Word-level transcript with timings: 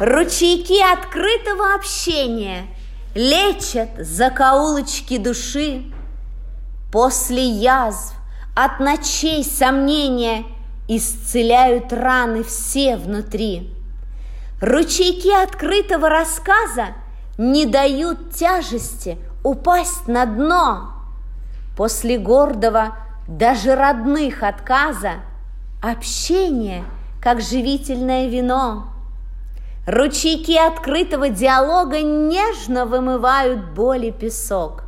Ручейки 0.00 0.80
открытого 0.94 1.74
общения 1.74 2.68
Лечат 3.14 3.90
закоулочки 3.98 5.18
души. 5.18 5.92
После 6.90 7.46
язв, 7.46 8.14
от 8.56 8.80
ночей 8.80 9.44
сомнения 9.44 10.44
Исцеляют 10.88 11.92
раны 11.92 12.44
все 12.44 12.96
внутри. 12.96 13.74
Ручейки 14.62 15.28
открытого 15.28 16.08
рассказа 16.08 16.94
Не 17.36 17.66
дают 17.66 18.32
тяжести 18.32 19.18
упасть 19.44 20.08
на 20.08 20.24
дно. 20.24 20.94
После 21.76 22.16
гордого 22.16 22.96
даже 23.28 23.74
родных 23.74 24.44
отказа 24.44 25.16
Общение, 25.82 26.84
как 27.20 27.42
живительное 27.42 28.28
вино. 28.30 28.94
Ручейки 29.92 30.52
открытого 30.52 31.30
диалога 31.30 32.00
нежно 32.00 32.86
вымывают 32.86 33.74
боль 33.74 34.06
и 34.06 34.12
песок. 34.12 34.84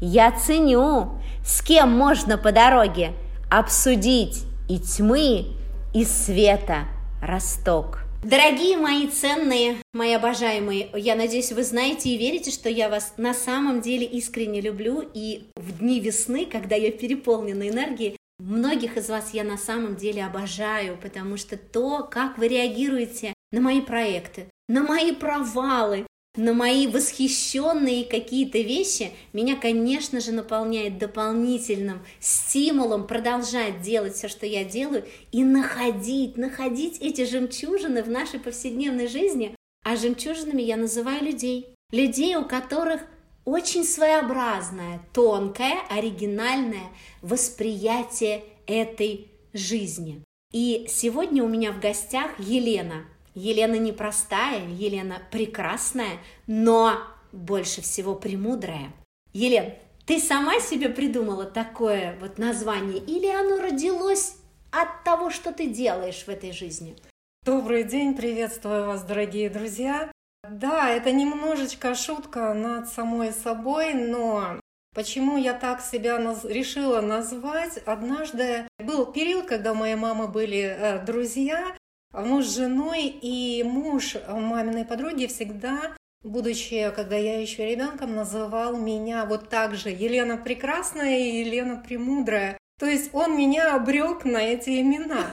Я 0.00 0.32
ценю, 0.32 1.20
с 1.46 1.62
кем 1.62 1.92
можно 1.92 2.36
по 2.36 2.50
дороге 2.50 3.12
обсудить 3.48 4.42
и 4.68 4.80
тьмы, 4.80 5.52
и 5.94 6.04
света 6.04 6.88
росток. 7.22 8.00
Дорогие 8.24 8.76
мои 8.76 9.06
ценные, 9.06 9.76
мои 9.92 10.14
обожаемые, 10.14 10.88
я 10.94 11.14
надеюсь, 11.14 11.52
вы 11.52 11.62
знаете 11.62 12.08
и 12.08 12.18
верите, 12.18 12.50
что 12.50 12.68
я 12.68 12.88
вас 12.88 13.14
на 13.18 13.34
самом 13.34 13.80
деле 13.80 14.04
искренне 14.04 14.60
люблю, 14.60 15.08
и 15.14 15.44
в 15.54 15.78
дни 15.78 16.00
весны, 16.00 16.44
когда 16.44 16.74
я 16.74 16.90
переполнена 16.90 17.68
энергией, 17.68 18.16
Многих 18.40 18.96
из 18.96 19.10
вас 19.10 19.34
я 19.34 19.44
на 19.44 19.58
самом 19.58 19.96
деле 19.96 20.24
обожаю, 20.24 20.96
потому 20.96 21.36
что 21.36 21.58
то, 21.58 22.08
как 22.10 22.38
вы 22.38 22.48
реагируете 22.48 23.34
на 23.52 23.60
мои 23.60 23.80
проекты, 23.80 24.50
на 24.68 24.82
мои 24.82 25.12
провалы, 25.12 26.06
на 26.36 26.52
мои 26.52 26.86
восхищенные 26.86 28.04
какие-то 28.04 28.58
вещи, 28.58 29.10
меня, 29.32 29.56
конечно 29.56 30.20
же, 30.20 30.30
наполняет 30.30 30.98
дополнительным 30.98 32.00
стимулом 32.20 33.06
продолжать 33.06 33.80
делать 33.80 34.14
все, 34.14 34.28
что 34.28 34.46
я 34.46 34.64
делаю, 34.64 35.04
и 35.32 35.42
находить, 35.42 36.36
находить 36.36 36.98
эти 37.00 37.24
жемчужины 37.24 38.02
в 38.04 38.08
нашей 38.08 38.38
повседневной 38.38 39.08
жизни. 39.08 39.56
А 39.84 39.96
жемчужинами 39.96 40.62
я 40.62 40.76
называю 40.76 41.24
людей. 41.24 41.74
Людей, 41.90 42.36
у 42.36 42.44
которых 42.44 43.00
очень 43.44 43.84
своеобразное, 43.84 45.00
тонкое, 45.12 45.80
оригинальное 45.88 46.90
восприятие 47.22 48.44
этой 48.66 49.32
жизни. 49.52 50.22
И 50.52 50.86
сегодня 50.88 51.42
у 51.42 51.48
меня 51.48 51.72
в 51.72 51.80
гостях 51.80 52.38
Елена. 52.38 53.04
Елена 53.34 53.76
непростая, 53.76 54.66
Елена 54.68 55.22
прекрасная, 55.30 56.18
но 56.46 56.98
больше 57.32 57.80
всего 57.80 58.14
премудрая. 58.14 58.92
Елен, 59.32 59.74
ты 60.06 60.18
сама 60.18 60.58
себе 60.58 60.88
придумала 60.88 61.44
такое 61.44 62.16
вот 62.20 62.38
название 62.38 62.98
или 62.98 63.28
оно 63.28 63.60
родилось 63.60 64.36
от 64.72 65.04
того, 65.04 65.30
что 65.30 65.52
ты 65.52 65.66
делаешь 65.66 66.24
в 66.24 66.28
этой 66.28 66.52
жизни? 66.52 66.96
Добрый 67.44 67.84
день, 67.84 68.16
приветствую 68.16 68.86
вас, 68.86 69.02
дорогие 69.04 69.48
друзья. 69.48 70.10
Да, 70.48 70.90
это 70.90 71.12
немножечко 71.12 71.94
шутка 71.94 72.54
над 72.54 72.88
самой 72.88 73.32
собой, 73.32 73.94
но 73.94 74.60
почему 74.94 75.36
я 75.36 75.54
так 75.54 75.80
себя 75.80 76.18
наз... 76.18 76.44
решила 76.44 77.00
назвать? 77.00 77.78
Однажды 77.86 78.66
был 78.78 79.06
период, 79.06 79.46
когда 79.46 79.72
у 79.72 79.76
моей 79.76 79.94
мамы 79.94 80.28
были 80.28 80.60
э, 80.60 81.04
друзья, 81.04 81.76
муж 82.12 82.46
с 82.46 82.56
женой, 82.56 83.06
и 83.06 83.62
муж 83.62 84.16
маминой 84.28 84.84
подруги 84.84 85.26
всегда 85.26 85.96
будучи, 86.22 86.92
когда 86.94 87.16
я 87.16 87.40
еще 87.40 87.66
ребенком, 87.66 88.14
называл 88.14 88.76
меня 88.76 89.24
вот 89.24 89.48
так 89.48 89.74
же 89.74 89.88
Елена 89.90 90.36
Прекрасная 90.36 91.18
и 91.18 91.40
Елена 91.40 91.76
Премудрая. 91.76 92.58
То 92.78 92.86
есть 92.86 93.10
он 93.12 93.36
меня 93.36 93.74
обрек 93.74 94.24
на 94.24 94.38
эти 94.38 94.80
имена. 94.80 95.26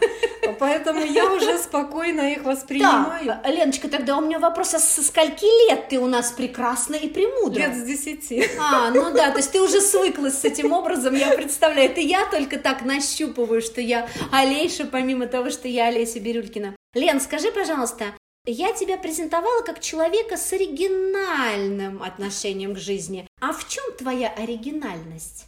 Поэтому 0.59 1.03
я 1.03 1.31
уже 1.31 1.57
спокойно 1.57 2.33
их 2.33 2.43
воспринимаю. 2.43 3.25
Да, 3.25 3.49
Леночка, 3.49 3.87
тогда 3.89 4.17
у 4.17 4.21
меня 4.21 4.39
вопрос, 4.39 4.73
а 4.73 4.79
со 4.79 5.03
скольки 5.03 5.45
лет 5.69 5.89
ты 5.89 5.99
у 5.99 6.07
нас 6.07 6.31
прекрасна 6.31 6.95
и 6.95 7.09
премудра? 7.09 7.59
Лет 7.59 7.75
с 7.75 7.83
десяти. 7.83 8.49
А, 8.59 8.91
ну 8.91 9.13
да, 9.13 9.31
то 9.31 9.37
есть 9.37 9.51
ты 9.51 9.61
уже 9.61 9.81
свыклась 9.81 10.39
с 10.39 10.45
этим 10.45 10.71
образом, 10.71 11.15
я 11.15 11.31
представляю. 11.31 11.89
Это 11.89 12.01
я 12.01 12.25
только 12.25 12.57
так 12.57 12.83
нащупываю, 12.83 13.61
что 13.61 13.81
я 13.81 14.07
Олейша, 14.31 14.85
помимо 14.85 15.27
того, 15.27 15.49
что 15.49 15.67
я 15.67 15.87
Олеся 15.87 16.19
Бирюлькина. 16.19 16.75
Лен, 16.93 17.21
скажи, 17.21 17.51
пожалуйста, 17.51 18.05
я 18.45 18.71
тебя 18.71 18.97
презентовала 18.97 19.61
как 19.61 19.81
человека 19.81 20.37
с 20.37 20.53
оригинальным 20.53 22.01
отношением 22.01 22.75
к 22.75 22.77
жизни. 22.77 23.27
А 23.41 23.51
в 23.51 23.67
чем 23.67 23.83
твоя 23.97 24.29
оригинальность? 24.29 25.45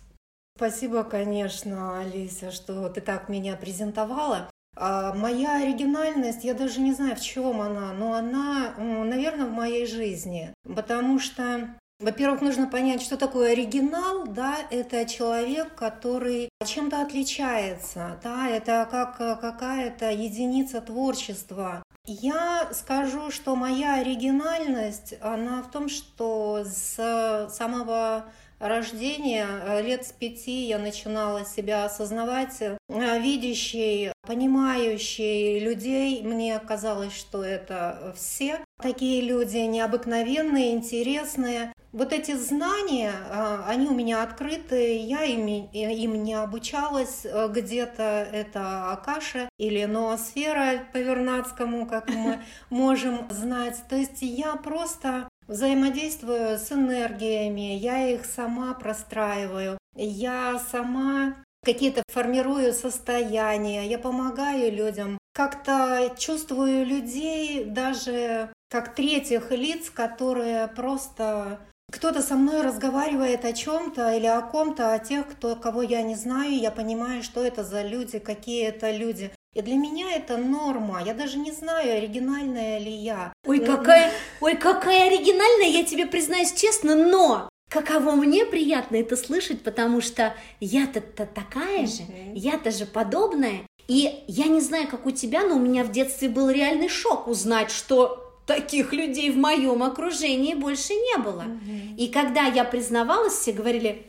Спасибо, 0.57 1.03
конечно, 1.05 2.01
Алися, 2.01 2.51
что 2.51 2.89
ты 2.89 2.99
так 2.99 3.29
меня 3.29 3.55
презентовала. 3.55 4.49
А 4.81 5.13
моя 5.13 5.61
оригинальность, 5.61 6.45
я 6.45 6.53
даже 6.53 6.79
не 6.79 6.93
знаю, 6.93 7.17
в 7.17 7.21
чем 7.21 7.59
она, 7.59 7.91
но 7.91 8.13
она, 8.13 8.73
наверное, 8.77 9.45
в 9.45 9.51
моей 9.51 9.85
жизни. 9.85 10.53
Потому 10.63 11.19
что 11.19 11.75
во-первых, 11.99 12.39
нужно 12.39 12.65
понять, 12.67 13.01
что 13.01 13.17
такое 13.17 13.51
оригинал, 13.51 14.25
да, 14.25 14.55
это 14.71 15.05
человек, 15.05 15.75
который 15.75 16.47
чем-то 16.65 17.01
отличается, 17.01 18.17
да, 18.23 18.47
это 18.47 18.87
как 18.89 19.17
какая-то 19.17 20.09
единица 20.09 20.79
творчества. 20.79 21.83
Я 22.05 22.69
скажу, 22.71 23.31
что 23.31 23.57
моя 23.57 23.95
оригинальность, 23.95 25.15
она 25.19 25.61
в 25.61 25.69
том, 25.71 25.89
что 25.89 26.63
с 26.63 27.49
самого 27.51 28.31
рождения, 28.59 29.47
э, 29.47 29.81
лет 29.81 30.05
с 30.05 30.11
пяти 30.11 30.65
я 30.65 30.77
начинала 30.77 31.45
себя 31.45 31.85
осознавать 31.85 32.61
э, 32.61 32.77
видящей, 32.87 34.11
понимающей 34.21 35.59
людей. 35.59 36.21
Мне 36.23 36.59
казалось, 36.59 37.15
что 37.15 37.43
это 37.43 38.13
все 38.15 38.59
такие 38.81 39.21
люди 39.21 39.57
необыкновенные, 39.57 40.73
интересные. 40.73 41.73
Вот 41.91 42.13
эти 42.13 42.35
знания, 42.35 43.11
э, 43.11 43.63
они 43.65 43.87
у 43.87 43.93
меня 43.95 44.21
открыты, 44.21 44.97
я 44.97 45.23
им, 45.23 45.47
им 45.47 46.23
не 46.23 46.35
обучалась 46.35 47.25
где-то, 47.25 48.27
это 48.31 48.91
Акаша 48.91 49.49
или 49.57 49.85
ноосфера 49.85 50.85
по 50.93 50.97
Вернадскому, 50.97 51.87
как 51.87 52.09
мы 52.09 52.41
можем 52.69 53.27
знать. 53.29 53.81
То 53.89 53.95
есть 53.95 54.21
я 54.21 54.55
просто 54.55 55.29
взаимодействую 55.49 56.57
с 56.57 56.71
энергиями, 56.71 57.75
я 57.75 58.07
их 58.07 58.25
сама 58.25 58.73
простраиваю, 58.75 59.77
я 59.95 60.59
сама 60.71 61.43
какие-то 61.65 62.03
формирую 62.07 62.71
состояния, 62.71 63.85
я 63.87 63.99
помогаю 63.99 64.71
людям, 64.71 65.17
как-то 65.33 66.13
чувствую 66.17 66.85
людей 66.85 67.65
даже 67.65 68.53
как 68.69 68.93
третьих 68.95 69.51
лиц, 69.51 69.89
которые 69.89 70.67
просто 70.67 71.59
кто-то 71.91 72.21
со 72.21 72.35
мной 72.35 72.61
разговаривает 72.61 73.45
о 73.45 73.53
чем-то 73.53 74.15
или 74.15 74.27
о 74.27 74.41
ком-то, 74.41 74.93
о 74.93 74.99
тех, 74.99 75.27
кто, 75.27 75.55
кого 75.55 75.81
я 75.81 76.03
не 76.03 76.15
знаю, 76.15 76.55
я 76.55 76.69
понимаю, 76.69 77.23
что 77.23 77.43
это 77.43 77.63
за 77.63 77.81
люди, 77.81 78.19
какие 78.19 78.67
это 78.67 78.91
люди. 78.91 79.31
И 79.55 79.61
для 79.61 79.75
меня 79.75 80.11
это 80.11 80.37
норма. 80.37 81.01
Я 81.03 81.13
даже 81.13 81.39
не 81.39 81.51
знаю, 81.51 81.97
оригинальная 81.97 82.77
ли 82.77 82.91
я. 82.91 83.33
Ой, 83.45 83.59
какая, 83.59 84.11
ой, 84.41 84.55
какая 84.55 85.07
оригинальная, 85.07 85.69
я 85.69 85.83
тебе 85.83 86.05
признаюсь 86.05 86.53
честно, 86.53 86.95
но 86.95 87.49
каково 87.67 88.11
мне 88.11 88.45
приятно 88.45 88.97
это 88.97 89.15
слышать, 89.15 89.63
потому 89.63 90.01
что 90.01 90.35
я-то 90.59 91.01
такая 91.01 91.87
же, 91.87 92.03
mm-hmm. 92.03 92.33
я-то 92.35 92.69
же 92.69 92.85
подобная. 92.85 93.61
И 93.87 94.23
я 94.27 94.45
не 94.45 94.61
знаю, 94.61 94.87
как 94.87 95.07
у 95.07 95.11
тебя, 95.11 95.43
но 95.43 95.55
у 95.55 95.59
меня 95.59 95.83
в 95.83 95.91
детстве 95.91 96.29
был 96.29 96.49
реальный 96.51 96.89
шок 96.89 97.27
узнать, 97.27 97.71
что 97.71 98.35
таких 98.45 98.93
людей 98.93 99.31
в 99.31 99.37
моем 99.37 99.81
окружении 99.81 100.53
больше 100.53 100.93
не 100.93 101.17
было. 101.17 101.43
Mm-hmm. 101.43 101.95
И 101.97 102.07
когда 102.09 102.45
я 102.45 102.63
признавалась, 102.65 103.33
все 103.33 103.51
говорили, 103.51 104.05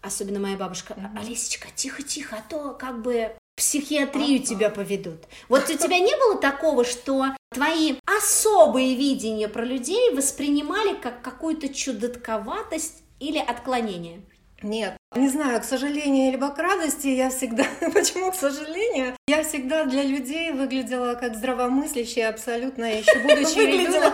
особенно 0.00 0.38
моя 0.38 0.56
бабушка, 0.56 0.94
Олесечка, 1.16 1.68
тихо-тихо, 1.74 2.36
а 2.36 2.48
то 2.48 2.70
как 2.78 3.02
бы 3.02 3.32
психиатрию 3.56 4.42
тебя 4.42 4.70
поведут. 4.70 5.24
Вот 5.48 5.68
у 5.70 5.76
тебя 5.76 5.98
не 5.98 6.16
было 6.16 6.38
такого, 6.38 6.84
что 6.84 7.26
твои 7.52 7.94
особые 8.04 8.94
видения 8.94 9.48
про 9.48 9.64
людей 9.64 10.14
воспринимали 10.14 10.94
как 10.94 11.22
какую-то 11.22 11.68
чудотковатость 11.68 13.02
или 13.18 13.38
отклонение? 13.38 14.20
Нет, 14.62 14.96
не 15.14 15.28
знаю, 15.28 15.60
к 15.60 15.64
сожалению, 15.64 16.32
либо 16.32 16.48
к 16.50 16.58
радости, 16.58 17.08
я 17.08 17.30
всегда, 17.30 17.64
почему 17.92 18.32
к 18.32 18.34
сожалению, 18.34 19.14
я 19.28 19.42
всегда 19.42 19.84
для 19.84 20.02
людей 20.02 20.50
выглядела 20.52 21.14
как 21.14 21.34
здравомыслящая 21.36 22.28
абсолютно, 22.30 22.84
еще 22.84 23.18
будучи 23.18 23.58
ребенком. 23.58 24.12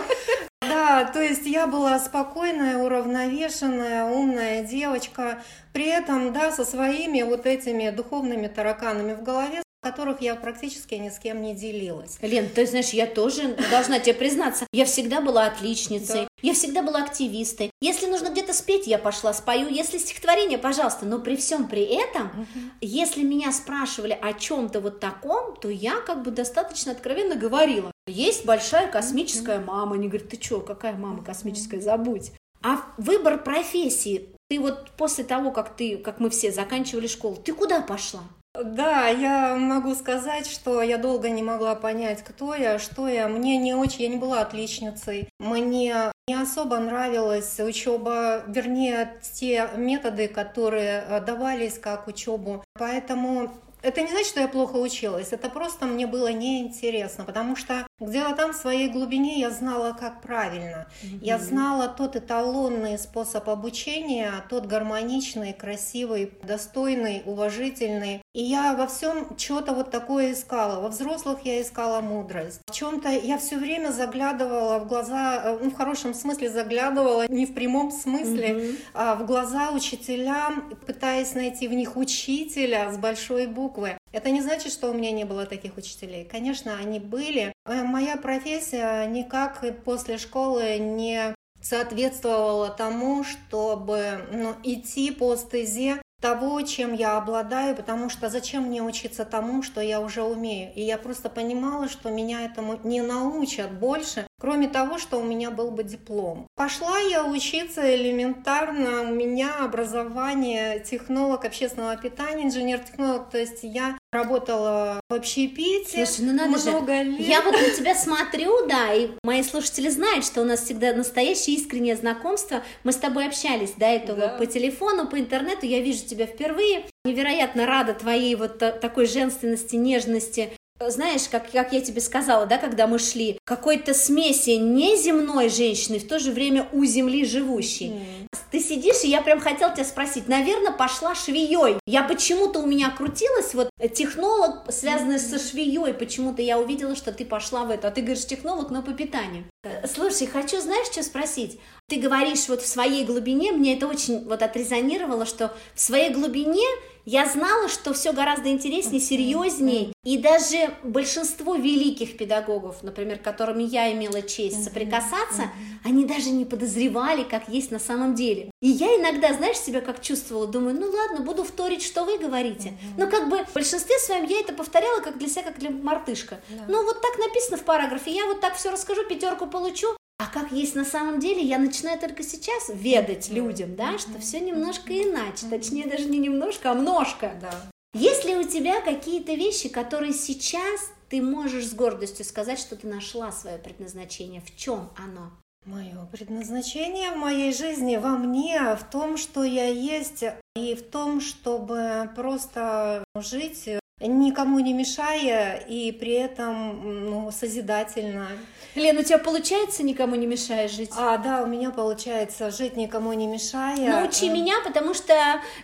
Да, 0.73 1.05
то 1.05 1.21
есть 1.21 1.45
я 1.45 1.67
была 1.67 1.99
спокойная, 1.99 2.77
уравновешенная, 2.77 4.05
умная 4.05 4.63
девочка, 4.63 5.43
при 5.71 5.85
этом, 5.85 6.33
да, 6.33 6.51
со 6.51 6.65
своими 6.65 7.21
вот 7.21 7.45
этими 7.45 7.91
духовными 7.91 8.47
тараканами 8.47 9.13
в 9.13 9.21
голове, 9.21 9.61
которых 9.83 10.21
я 10.21 10.33
практически 10.33 10.95
ни 10.95 11.09
с 11.09 11.19
кем 11.19 11.43
не 11.43 11.53
делилась. 11.53 12.17
Лен, 12.21 12.49
ты 12.49 12.65
знаешь, 12.65 12.89
я 12.89 13.05
тоже 13.05 13.55
должна 13.69 13.99
тебе 13.99 14.15
признаться, 14.15 14.65
я 14.73 14.85
всегда 14.85 15.21
была 15.21 15.45
отличницей, 15.45 16.21
да. 16.21 16.27
я 16.41 16.53
всегда 16.55 16.81
была 16.81 17.03
активистой. 17.03 17.69
Если 17.79 18.07
нужно 18.07 18.29
где-то 18.29 18.53
спеть, 18.53 18.87
я 18.87 18.97
пошла 18.97 19.31
спою. 19.33 19.67
Если 19.69 19.99
стихотворение, 19.99 20.57
пожалуйста. 20.57 21.05
Но 21.05 21.19
при 21.19 21.35
всем 21.35 21.67
при 21.67 21.83
этом, 21.83 22.27
угу. 22.27 22.59
если 22.81 23.21
меня 23.21 23.51
спрашивали 23.51 24.17
о 24.19 24.33
чем-то 24.33 24.79
вот 24.79 24.99
таком, 24.99 25.55
то 25.55 25.69
я 25.69 25.99
как 25.99 26.23
бы 26.23 26.31
достаточно 26.31 26.93
откровенно 26.93 27.35
говорила. 27.35 27.92
Есть 28.07 28.45
большая 28.45 28.91
космическая 28.91 29.59
мама. 29.59 29.95
Они 29.95 30.07
говорят, 30.07 30.29
ты 30.29 30.41
что, 30.41 30.59
какая 30.59 30.93
мама 30.93 31.23
космическая, 31.23 31.81
забудь. 31.81 32.31
А 32.61 32.81
выбор 32.97 33.43
профессии, 33.43 34.29
ты 34.49 34.59
вот 34.59 34.91
после 34.91 35.23
того, 35.23 35.51
как 35.51 35.75
ты, 35.75 35.97
как 35.97 36.19
мы 36.19 36.29
все 36.29 36.51
заканчивали 36.51 37.07
школу, 37.07 37.35
ты 37.35 37.53
куда 37.53 37.81
пошла? 37.81 38.21
Да, 38.53 39.07
я 39.07 39.55
могу 39.55 39.95
сказать, 39.95 40.45
что 40.45 40.83
я 40.83 40.97
долго 40.97 41.29
не 41.29 41.41
могла 41.41 41.73
понять, 41.73 42.23
кто 42.23 42.53
я, 42.53 42.77
что 42.77 43.07
я. 43.07 43.27
Мне 43.27 43.57
не 43.57 43.73
очень, 43.73 44.03
я 44.03 44.09
не 44.09 44.17
была 44.17 44.41
отличницей. 44.41 45.27
Мне 45.39 46.11
не 46.27 46.35
особо 46.35 46.77
нравилась 46.77 47.59
учеба, 47.59 48.43
вернее, 48.47 49.19
те 49.33 49.69
методы, 49.75 50.27
которые 50.27 51.03
э, 51.07 51.21
давались 51.21 51.79
как 51.79 52.07
учебу. 52.07 52.63
Поэтому 52.77 53.51
это 53.83 54.01
не 54.01 54.07
значит, 54.07 54.27
что 54.27 54.39
я 54.39 54.47
плохо 54.47 54.77
училась, 54.77 55.33
это 55.33 55.49
просто 55.49 55.85
мне 55.85 56.07
было 56.07 56.31
неинтересно, 56.31 57.25
потому 57.25 57.57
что 57.57 57.85
где-то 57.99 58.35
там 58.35 58.53
в 58.53 58.55
своей 58.55 58.89
глубине 58.89 59.39
я 59.39 59.49
знала, 59.49 59.95
как 59.99 60.21
правильно. 60.21 60.87
Mm-hmm. 61.03 61.19
Я 61.21 61.39
знала 61.39 61.87
тот 61.87 62.15
эталонный 62.15 62.97
способ 62.97 63.49
обучения, 63.49 64.31
тот 64.49 64.65
гармоничный, 64.65 65.53
красивый, 65.53 66.31
достойный, 66.43 67.23
уважительный. 67.25 68.21
И 68.33 68.43
я 68.43 68.73
во 68.75 68.87
всем 68.87 69.37
что-то 69.37 69.73
вот 69.73 69.91
такое 69.91 70.33
искала. 70.33 70.81
Во 70.81 70.89
взрослых 70.89 71.39
я 71.43 71.61
искала 71.61 72.01
мудрость. 72.01 72.61
В 72.67 72.71
чем-то 72.71 73.09
я 73.09 73.37
все 73.37 73.57
время 73.57 73.91
заглядывала 73.91 74.79
в 74.79 74.87
глаза, 74.87 75.41
э, 75.43 75.57
ну, 75.61 75.69
в 75.69 75.75
хорошем 75.75 76.13
смысле 76.13 76.49
заглядывала, 76.49 77.27
не 77.27 77.45
в 77.45 77.53
прямом 77.53 77.91
смысле, 77.91 78.47
mm-hmm. 78.47 78.77
а 78.93 79.15
в 79.15 79.25
глаза 79.25 79.71
учителям, 79.71 80.73
пытаясь 80.85 81.33
найти 81.35 81.67
в 81.67 81.73
них 81.73 81.95
учителя 81.95 82.91
с 82.91 82.97
большой 82.97 83.47
буквы 83.47 83.63
буквы. 83.63 83.97
Это 84.13 84.29
не 84.29 84.41
значит, 84.41 84.71
что 84.71 84.89
у 84.89 84.93
меня 84.93 85.11
не 85.11 85.25
было 85.25 85.45
таких 85.45 85.75
учителей. 85.75 86.23
Конечно, 86.23 86.77
они 86.77 86.99
были. 86.99 87.51
Э, 87.65 87.83
моя 87.83 88.15
профессия 88.15 89.05
никак 89.07 89.63
после 89.83 90.17
школы 90.17 90.77
не 90.77 91.35
соответствовала 91.61 92.69
тому, 92.69 93.23
чтобы 93.23 94.27
ну, 94.31 94.53
идти 94.63 95.11
по 95.11 95.35
стезе 95.35 96.01
того, 96.21 96.61
чем 96.61 96.93
я 96.93 97.17
обладаю, 97.17 97.75
потому 97.75 98.07
что 98.09 98.29
зачем 98.29 98.63
мне 98.63 98.81
учиться 98.81 99.25
тому, 99.25 99.61
что 99.63 99.81
я 99.81 99.99
уже 99.99 100.21
умею. 100.21 100.71
И 100.75 100.81
я 100.81 100.97
просто 100.97 101.29
понимала, 101.29 101.89
что 101.89 102.11
меня 102.11 102.45
этому 102.45 102.79
не 102.83 103.01
научат 103.01 103.71
больше, 103.71 104.25
кроме 104.39 104.67
того, 104.67 104.97
что 104.97 105.17
у 105.17 105.23
меня 105.23 105.51
был 105.51 105.71
бы 105.71 105.83
диплом. 105.83 106.47
Пошла 106.55 106.99
я 106.99 107.25
учиться 107.25 107.95
элементарно, 107.95 109.03
у 109.03 109.13
меня 109.13 109.63
образование 109.63 110.79
технолог 110.79 111.45
общественного 111.45 111.95
питания, 111.97 112.45
инженер-технолог, 112.45 113.29
то 113.29 113.37
есть 113.37 113.59
я 113.63 113.97
работала 114.11 114.99
в 115.09 115.13
общепите 115.13 116.05
Слушай, 116.05 116.25
ну 116.25 116.33
надо 116.33 116.49
много 116.49 116.97
же. 116.97 117.03
лет. 117.03 117.19
Я 117.19 117.41
вот 117.41 117.53
на 117.53 117.69
тебя 117.71 117.95
смотрю, 117.95 118.67
да, 118.67 118.93
и 118.93 119.09
мои 119.23 119.43
слушатели 119.43 119.89
знают, 119.89 120.25
что 120.25 120.41
у 120.41 120.45
нас 120.45 120.61
всегда 120.61 120.93
настоящее 120.93 121.55
искреннее 121.55 121.95
знакомство. 121.95 122.63
Мы 122.83 122.91
с 122.91 122.97
тобой 122.97 123.27
общались 123.27 123.71
до 123.71 123.85
этого 123.85 124.19
да. 124.19 124.29
по 124.37 124.45
телефону, 124.45 125.07
по 125.07 125.19
интернету, 125.19 125.65
я 125.65 125.81
вижу 125.81 126.05
тебя 126.05 126.25
впервые. 126.25 126.85
Невероятно 127.05 127.65
рада 127.65 127.93
твоей 127.93 128.35
вот 128.35 128.57
такой 128.57 129.07
женственности, 129.07 129.75
нежности, 129.75 130.53
знаешь, 130.79 131.27
как, 131.29 131.51
как 131.51 131.73
я 131.73 131.81
тебе 131.81 132.01
сказала, 132.01 132.45
да, 132.45 132.57
когда 132.57 132.87
мы 132.87 132.99
шли, 132.99 133.39
какой-то 133.43 133.93
смеси 133.93 134.51
неземной 134.51 135.49
женщины, 135.49 135.99
в 135.99 136.07
то 136.07 136.19
же 136.19 136.31
время 136.31 136.67
у 136.71 136.83
земли 136.85 137.25
живущей. 137.25 137.89
Mm. 137.89 138.27
Ты 138.51 138.59
сидишь, 138.59 139.03
и 139.03 139.09
я 139.09 139.21
прям 139.21 139.39
хотела 139.39 139.73
тебя 139.73 139.85
спросить, 139.85 140.27
наверное, 140.27 140.71
пошла 140.71 141.15
швеей. 141.15 141.79
Я 141.85 142.03
почему-то 142.03 142.59
у 142.59 142.65
меня 142.65 142.89
крутилась, 142.89 143.53
вот 143.53 143.69
технолог, 143.93 144.71
связанный 144.71 145.15
mm. 145.15 145.19
со 145.19 145.39
швеей, 145.39 145.93
почему-то 145.93 146.41
я 146.41 146.59
увидела, 146.59 146.95
что 146.95 147.11
ты 147.11 147.25
пошла 147.25 147.63
в 147.63 147.71
это, 147.71 147.87
а 147.87 147.91
ты 147.91 148.01
говоришь 148.01 148.25
технолог, 148.25 148.69
но 148.69 148.81
по 148.81 148.93
питанию. 148.93 149.45
Слушай, 149.93 150.27
хочу, 150.27 150.59
знаешь, 150.59 150.87
что 150.87 151.03
спросить? 151.03 151.59
Ты 151.87 151.99
говоришь 151.99 152.47
вот 152.47 152.61
в 152.61 152.67
своей 152.67 153.05
глубине, 153.05 153.51
мне 153.51 153.75
это 153.75 153.87
очень 153.87 154.25
вот 154.25 154.41
отрезонировало, 154.41 155.25
что 155.25 155.53
в 155.75 155.81
своей 155.81 156.11
глубине 156.11 156.65
я 157.05 157.25
знала, 157.25 157.67
что 157.69 157.93
все 157.93 158.13
гораздо 158.13 158.49
интереснее, 158.49 159.01
серьезнее, 159.01 159.93
и 160.03 160.17
даже 160.17 160.73
большинство 160.83 161.55
великих 161.55 162.17
педагогов, 162.17 162.83
например, 162.83 163.19
которыми 163.19 163.63
я 163.63 163.91
имела 163.93 164.21
честь 164.21 164.63
соприкасаться, 164.63 165.51
они 165.83 166.05
даже 166.05 166.29
не 166.29 166.45
подозревали, 166.45 167.23
как 167.23 167.47
есть 167.49 167.71
на 167.71 167.79
самом 167.79 168.15
деле. 168.15 168.51
И 168.61 168.69
я 168.69 168.87
иногда, 168.97 169.33
знаешь, 169.33 169.57
себя 169.57 169.81
как 169.81 170.01
чувствовала, 170.01 170.47
думаю, 170.47 170.79
ну 170.79 170.89
ладно, 170.89 171.25
буду 171.25 171.43
вторить, 171.43 171.83
что 171.83 172.03
вы 172.05 172.17
говорите. 172.17 172.73
Но 172.97 173.07
как 173.07 173.29
бы 173.29 173.43
в 173.45 173.53
большинстве 173.53 173.97
своем 173.99 174.25
я 174.25 174.39
это 174.39 174.53
повторяла 174.53 175.01
как 175.01 175.17
для 175.17 175.27
себя, 175.27 175.43
как 175.43 175.59
для 175.59 175.69
мартышка. 175.69 176.39
Ну 176.67 176.83
вот 176.83 177.01
так 177.01 177.17
написано 177.17 177.57
в 177.57 177.63
параграфе, 177.63 178.11
я 178.11 178.25
вот 178.25 178.41
так 178.41 178.55
все 178.55 178.71
расскажу, 178.71 179.05
пятерку 179.07 179.47
получу, 179.47 179.95
а 180.23 180.27
как 180.33 180.53
есть 180.53 180.73
на 180.75 180.85
самом 180.85 181.19
деле, 181.19 181.41
я 181.41 181.59
начинаю 181.59 181.99
только 181.99 182.23
сейчас 182.23 182.69
ведать 182.73 183.29
людям, 183.29 183.75
да, 183.75 183.97
что 183.97 184.19
все 184.19 184.39
немножко 184.39 184.93
иначе, 184.93 185.47
точнее 185.49 185.85
даже 185.85 186.05
не 186.05 186.17
немножко, 186.17 186.71
а 186.71 186.75
множко. 186.75 187.33
Да. 187.41 187.53
Есть 187.93 188.23
ли 188.23 188.37
у 188.37 188.43
тебя 188.47 188.79
какие-то 188.79 189.33
вещи, 189.33 189.67
которые 189.67 190.13
сейчас 190.13 190.93
ты 191.09 191.21
можешь 191.21 191.67
с 191.67 191.73
гордостью 191.73 192.23
сказать, 192.23 192.57
что 192.57 192.77
ты 192.77 192.87
нашла 192.87 193.33
свое 193.33 193.57
предназначение? 193.57 194.41
В 194.41 194.55
чем 194.55 194.89
оно? 194.97 195.31
Мое 195.65 196.07
предназначение 196.11 197.11
в 197.11 197.17
моей 197.17 197.53
жизни 197.53 197.97
во 197.97 198.17
мне, 198.17 198.75
в 198.75 198.83
том, 198.89 199.17
что 199.17 199.43
я 199.43 199.67
есть, 199.67 200.23
и 200.55 200.75
в 200.75 200.89
том, 200.89 201.19
чтобы 201.19 202.09
просто 202.15 203.03
жить 203.15 203.69
никому 204.07 204.59
не 204.59 204.73
мешая 204.73 205.57
и 205.57 205.91
при 205.91 206.13
этом 206.13 207.09
ну, 207.09 207.31
созидательно. 207.31 208.27
Лен, 208.75 208.97
у 208.97 209.03
тебя 209.03 209.19
получается 209.19 209.83
никому 209.83 210.15
не 210.15 210.25
мешая 210.25 210.67
жить? 210.67 210.89
А, 210.97 211.17
да, 211.17 211.43
у 211.43 211.47
меня 211.47 211.69
получается 211.69 212.49
жить 212.49 212.75
никому 212.75 213.13
не 213.13 213.27
мешая. 213.27 214.01
Научи 214.01 214.29
а... 214.29 214.33
меня, 214.33 214.55
потому 214.65 214.95
что 214.95 215.13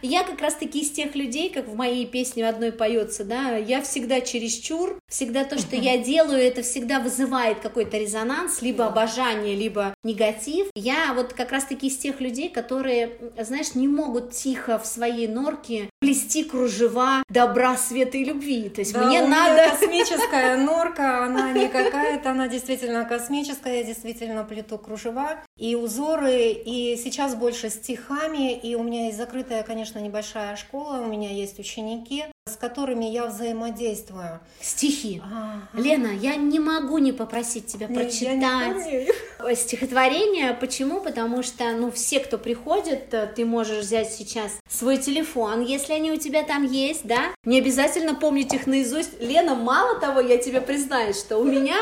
я 0.02 0.24
как 0.24 0.40
раз-таки 0.42 0.82
из 0.82 0.92
тех 0.92 1.16
людей, 1.16 1.50
как 1.50 1.68
в 1.68 1.76
моей 1.76 2.06
песне 2.06 2.48
одной 2.48 2.72
поется, 2.72 3.24
да, 3.24 3.56
я 3.56 3.82
всегда 3.82 4.22
чересчур, 4.22 5.00
всегда 5.08 5.44
то, 5.44 5.58
что 5.58 5.76
я 5.76 5.98
делаю, 6.04 6.40
это 6.40 6.62
всегда 6.62 7.00
вызывает 7.00 7.60
какой-то 7.60 7.98
резонанс, 7.98 8.62
либо 8.62 8.86
обожание, 8.86 9.56
либо 9.56 9.94
негатив. 10.04 10.68
Я 10.76 11.14
вот 11.16 11.34
как 11.34 11.52
раз-таки 11.52 11.88
из 11.88 11.98
тех 11.98 12.22
людей, 12.22 12.50
которые, 12.50 13.18
знаешь, 13.40 13.74
не 13.74 13.88
могут 13.88 14.32
тихо 14.32 14.78
в 14.78 14.86
своей 14.86 15.28
норке 15.28 15.90
плести 16.00 16.44
кружева 16.44 17.24
добра, 17.30 17.76
света 17.76 18.18
и 18.18 18.26
любви. 18.30 18.70
То 18.70 18.82
есть 18.82 18.94
да, 18.94 19.06
мне 19.06 19.22
надо... 19.22 19.70
космическая 19.72 20.58
норка, 20.66 21.26
она 21.26 21.52
не 21.52 21.68
какая-то, 21.68 22.32
она 22.32 22.48
действительно 22.48 23.06
космическая, 23.06 23.78
я 23.80 23.84
действительно 23.84 24.44
плету 24.44 24.78
кружева 24.78 25.40
и 25.58 25.76
узоры, 25.76 26.52
и 26.52 26.98
сейчас 26.98 27.36
больше 27.36 27.70
стихами, 27.70 28.58
и 28.58 28.76
у 28.76 28.84
меня 28.84 29.06
есть 29.06 29.18
закрытая, 29.18 29.64
конечно, 29.64 30.00
небольшая 30.00 30.56
школа, 30.56 31.02
у 31.02 31.08
меня 31.08 31.32
есть 31.32 31.60
ученики, 31.60 32.26
с 32.46 32.56
которыми 32.56 33.06
я 33.06 33.28
взаимодействую. 33.28 34.40
Стихи. 34.62 35.22
Ага. 35.24 35.68
Лена, 35.74 36.08
я 36.08 36.36
не 36.36 36.60
могу 36.60 36.98
не 36.98 37.12
попросить 37.12 37.68
тебя 37.68 37.88
не, 37.88 37.96
прочитать 37.96 39.10
стихотворение. 39.56 40.54
Почему? 40.54 41.02
Потому 41.02 41.44
что, 41.44 41.72
ну, 41.72 41.92
все, 41.92 42.20
кто 42.20 42.38
приходит, 42.38 43.14
э, 43.14 43.28
ты 43.28 43.46
можешь 43.46 43.86
взять 43.86 44.12
сейчас 44.12 44.60
свой 44.70 44.98
телефон, 44.98 45.62
если 45.62 45.94
они 45.94 46.12
у 46.12 46.18
тебя 46.18 46.44
там 46.44 46.66
есть, 46.66 47.06
да? 47.06 47.34
Не 47.46 47.60
обязательно 47.60 48.16
помнить 48.20 48.54
их 48.54 48.68
наизусть. 48.68 49.20
Лена, 49.22 49.56
мало 49.56 50.00
того, 50.00 50.20
я 50.20 50.38
тебе 50.38 50.62
признаюсь, 50.62 51.18
что 51.18 51.38
у 51.38 51.44
меня 51.44 51.76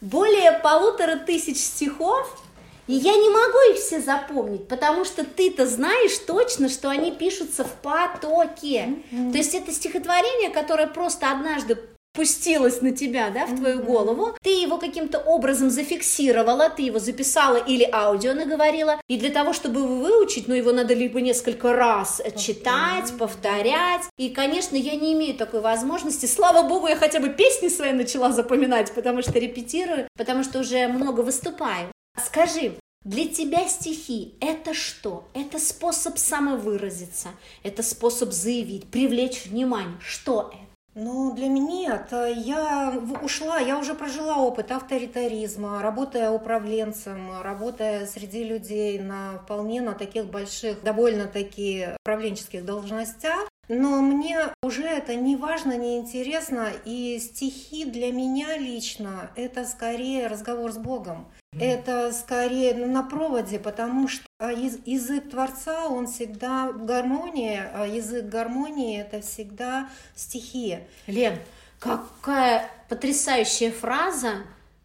более 0.00 0.52
полутора 0.52 1.16
тысяч 1.16 1.58
стихов, 1.58 2.40
и 2.86 2.94
я 2.94 3.14
не 3.14 3.30
могу 3.30 3.58
их 3.72 3.76
все 3.76 4.00
запомнить, 4.00 4.68
потому 4.68 5.04
что 5.04 5.24
ты-то 5.24 5.66
знаешь 5.66 6.18
точно, 6.26 6.68
что 6.68 6.90
они 6.90 7.12
пишутся 7.12 7.64
в 7.64 7.72
потоке. 7.76 8.96
Mm-hmm. 9.10 9.32
То 9.32 9.38
есть 9.38 9.54
это 9.54 9.72
стихотворение, 9.72 10.50
которое 10.50 10.86
просто 10.86 11.30
однажды 11.30 11.78
пустилось 12.14 12.80
на 12.80 12.92
тебя, 12.92 13.30
да, 13.30 13.46
в 13.46 13.56
твою 13.56 13.80
mm-hmm. 13.80 13.84
голову, 13.84 14.36
ты 14.42 14.50
его 14.50 14.78
каким-то 14.78 15.18
образом 15.18 15.68
зафиксировала, 15.68 16.70
ты 16.70 16.82
его 16.82 16.98
записала 16.98 17.56
или 17.56 17.88
аудио 17.92 18.32
наговорила, 18.34 19.00
и 19.08 19.18
для 19.18 19.30
того, 19.30 19.52
чтобы 19.52 19.80
его 19.80 19.96
выучить, 19.96 20.48
ну, 20.48 20.54
его 20.54 20.72
надо 20.72 20.94
либо 20.94 21.20
несколько 21.20 21.72
раз 21.72 22.22
читать, 22.36 23.10
mm-hmm. 23.10 23.18
повторять, 23.18 24.02
и, 24.16 24.30
конечно, 24.30 24.76
я 24.76 24.94
не 24.94 25.12
имею 25.14 25.34
такой 25.34 25.60
возможности, 25.60 26.26
слава 26.26 26.66
богу, 26.66 26.86
я 26.86 26.96
хотя 26.96 27.18
бы 27.18 27.30
песни 27.30 27.68
свои 27.68 27.92
начала 27.92 28.32
запоминать, 28.32 28.94
потому 28.94 29.20
что 29.22 29.38
репетирую, 29.38 30.08
потому 30.16 30.44
что 30.44 30.60
уже 30.60 30.86
много 30.86 31.20
выступаю. 31.20 31.88
Скажи, 32.24 32.74
для 33.02 33.26
тебя 33.26 33.68
стихи– 33.68 34.34
это 34.40 34.72
что? 34.72 35.24
Это 35.34 35.58
способ 35.58 36.16
самовыразиться, 36.16 37.28
это 37.62 37.82
способ 37.82 38.32
заявить, 38.32 38.86
привлечь 38.86 39.46
внимание. 39.46 39.98
Что 40.00 40.52
это? 40.54 40.73
Ну, 40.96 41.34
для 41.34 41.48
меня 41.48 41.96
это 41.96 42.26
я 42.26 42.94
ушла, 43.20 43.58
я 43.58 43.78
уже 43.78 43.94
прожила 43.94 44.38
опыт 44.38 44.70
авторитаризма, 44.70 45.82
работая 45.82 46.30
управленцем, 46.30 47.42
работая 47.42 48.06
среди 48.06 48.44
людей 48.44 49.00
на 49.00 49.38
вполне 49.38 49.80
на 49.80 49.94
таких 49.94 50.26
больших, 50.26 50.84
довольно-таки 50.84 51.88
управленческих 52.00 52.64
должностях. 52.64 53.48
Но 53.68 54.02
мне 54.02 54.38
уже 54.62 54.84
это 54.84 55.14
не 55.14 55.36
важно, 55.36 55.76
не 55.76 55.98
интересно, 55.98 56.68
и 56.84 57.18
стихи 57.18 57.84
для 57.84 58.12
меня 58.12 58.58
лично 58.58 59.30
это 59.36 59.64
скорее 59.64 60.26
разговор 60.26 60.72
с 60.72 60.78
Богом. 60.78 61.26
Это 61.58 62.12
скорее 62.12 62.74
ну, 62.74 62.86
на 62.86 63.02
проводе, 63.04 63.60
потому 63.60 64.08
что 64.08 64.24
а, 64.40 64.50
язык 64.52 65.30
Творца, 65.30 65.86
он 65.86 66.08
всегда 66.08 66.72
в 66.72 66.84
гармонии, 66.84 67.62
а 67.72 67.86
язык 67.86 68.26
гармонии 68.26 69.00
это 69.00 69.20
всегда 69.20 69.88
стихи. 70.16 70.80
Лен, 71.06 71.38
какая 71.78 72.68
потрясающая 72.88 73.70
фраза 73.70 74.38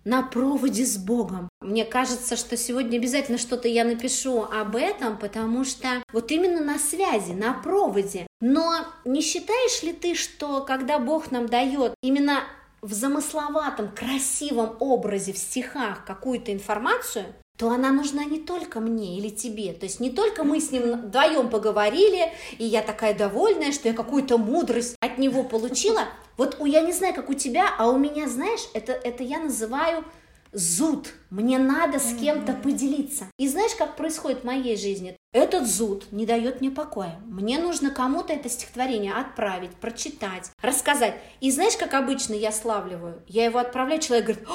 на 0.05 0.21
проводе 0.23 0.85
с 0.85 0.97
Богом. 0.97 1.49
Мне 1.61 1.85
кажется, 1.85 2.35
что 2.35 2.57
сегодня 2.57 2.97
обязательно 2.97 3.37
что-то 3.37 3.67
я 3.67 3.83
напишу 3.83 4.43
об 4.43 4.75
этом, 4.75 5.17
потому 5.17 5.65
что 5.65 6.03
вот 6.13 6.31
именно 6.31 6.63
на 6.63 6.79
связи, 6.79 7.31
на 7.31 7.53
проводе. 7.53 8.27
Но 8.41 8.85
не 9.05 9.21
считаешь 9.21 9.83
ли 9.83 9.93
ты, 9.93 10.15
что 10.15 10.61
когда 10.61 10.99
Бог 10.99 11.31
нам 11.31 11.47
дает 11.47 11.93
именно 12.01 12.43
в 12.81 12.93
замысловатом, 12.93 13.89
красивом 13.89 14.77
образе 14.79 15.33
в 15.33 15.37
стихах 15.37 16.05
какую-то 16.05 16.53
информацию, 16.53 17.25
то 17.57 17.69
она 17.71 17.91
нужна 17.91 18.23
не 18.23 18.39
только 18.39 18.79
мне 18.79 19.17
или 19.17 19.27
тебе. 19.27 19.73
То 19.73 19.85
есть 19.85 19.99
не 19.99 20.09
только 20.09 20.45
мы 20.45 20.61
с 20.61 20.71
ним 20.71 21.07
вдвоем 21.07 21.49
поговорили, 21.49 22.31
и 22.57 22.63
я 22.63 22.81
такая 22.81 23.13
довольная, 23.13 23.73
что 23.73 23.89
я 23.89 23.93
какую-то 23.93 24.37
мудрость 24.37 24.95
от 25.01 25.17
него 25.17 25.43
получила. 25.43 26.05
Вот 26.39 26.55
я 26.65 26.79
не 26.83 26.93
знаю, 26.93 27.13
как 27.13 27.29
у 27.29 27.33
тебя, 27.33 27.65
а 27.77 27.89
у 27.89 27.97
меня, 27.97 28.29
знаешь, 28.29 28.61
это, 28.73 28.93
это 28.93 29.23
я 29.23 29.39
называю 29.39 30.05
зуд. 30.53 31.09
Мне 31.29 31.59
надо 31.59 31.99
с 31.99 32.17
кем-то 32.17 32.53
поделиться. 32.53 33.25
И 33.37 33.49
знаешь, 33.49 33.75
как 33.75 33.97
происходит 33.97 34.39
в 34.39 34.43
моей 34.45 34.77
жизни? 34.77 35.17
Этот 35.33 35.67
зуд 35.67 36.05
не 36.13 36.25
дает 36.25 36.61
мне 36.61 36.71
покоя. 36.71 37.19
Мне 37.25 37.59
нужно 37.59 37.91
кому-то 37.91 38.31
это 38.31 38.47
стихотворение 38.47 39.15
отправить, 39.15 39.75
прочитать, 39.75 40.49
рассказать. 40.61 41.15
И 41.41 41.51
знаешь, 41.51 41.75
как 41.75 41.93
обычно 41.93 42.35
я 42.35 42.53
славливаю? 42.53 43.21
Я 43.27 43.43
его 43.43 43.59
отправляю, 43.59 43.99
человек 43.99 44.27
говорит, 44.27 44.47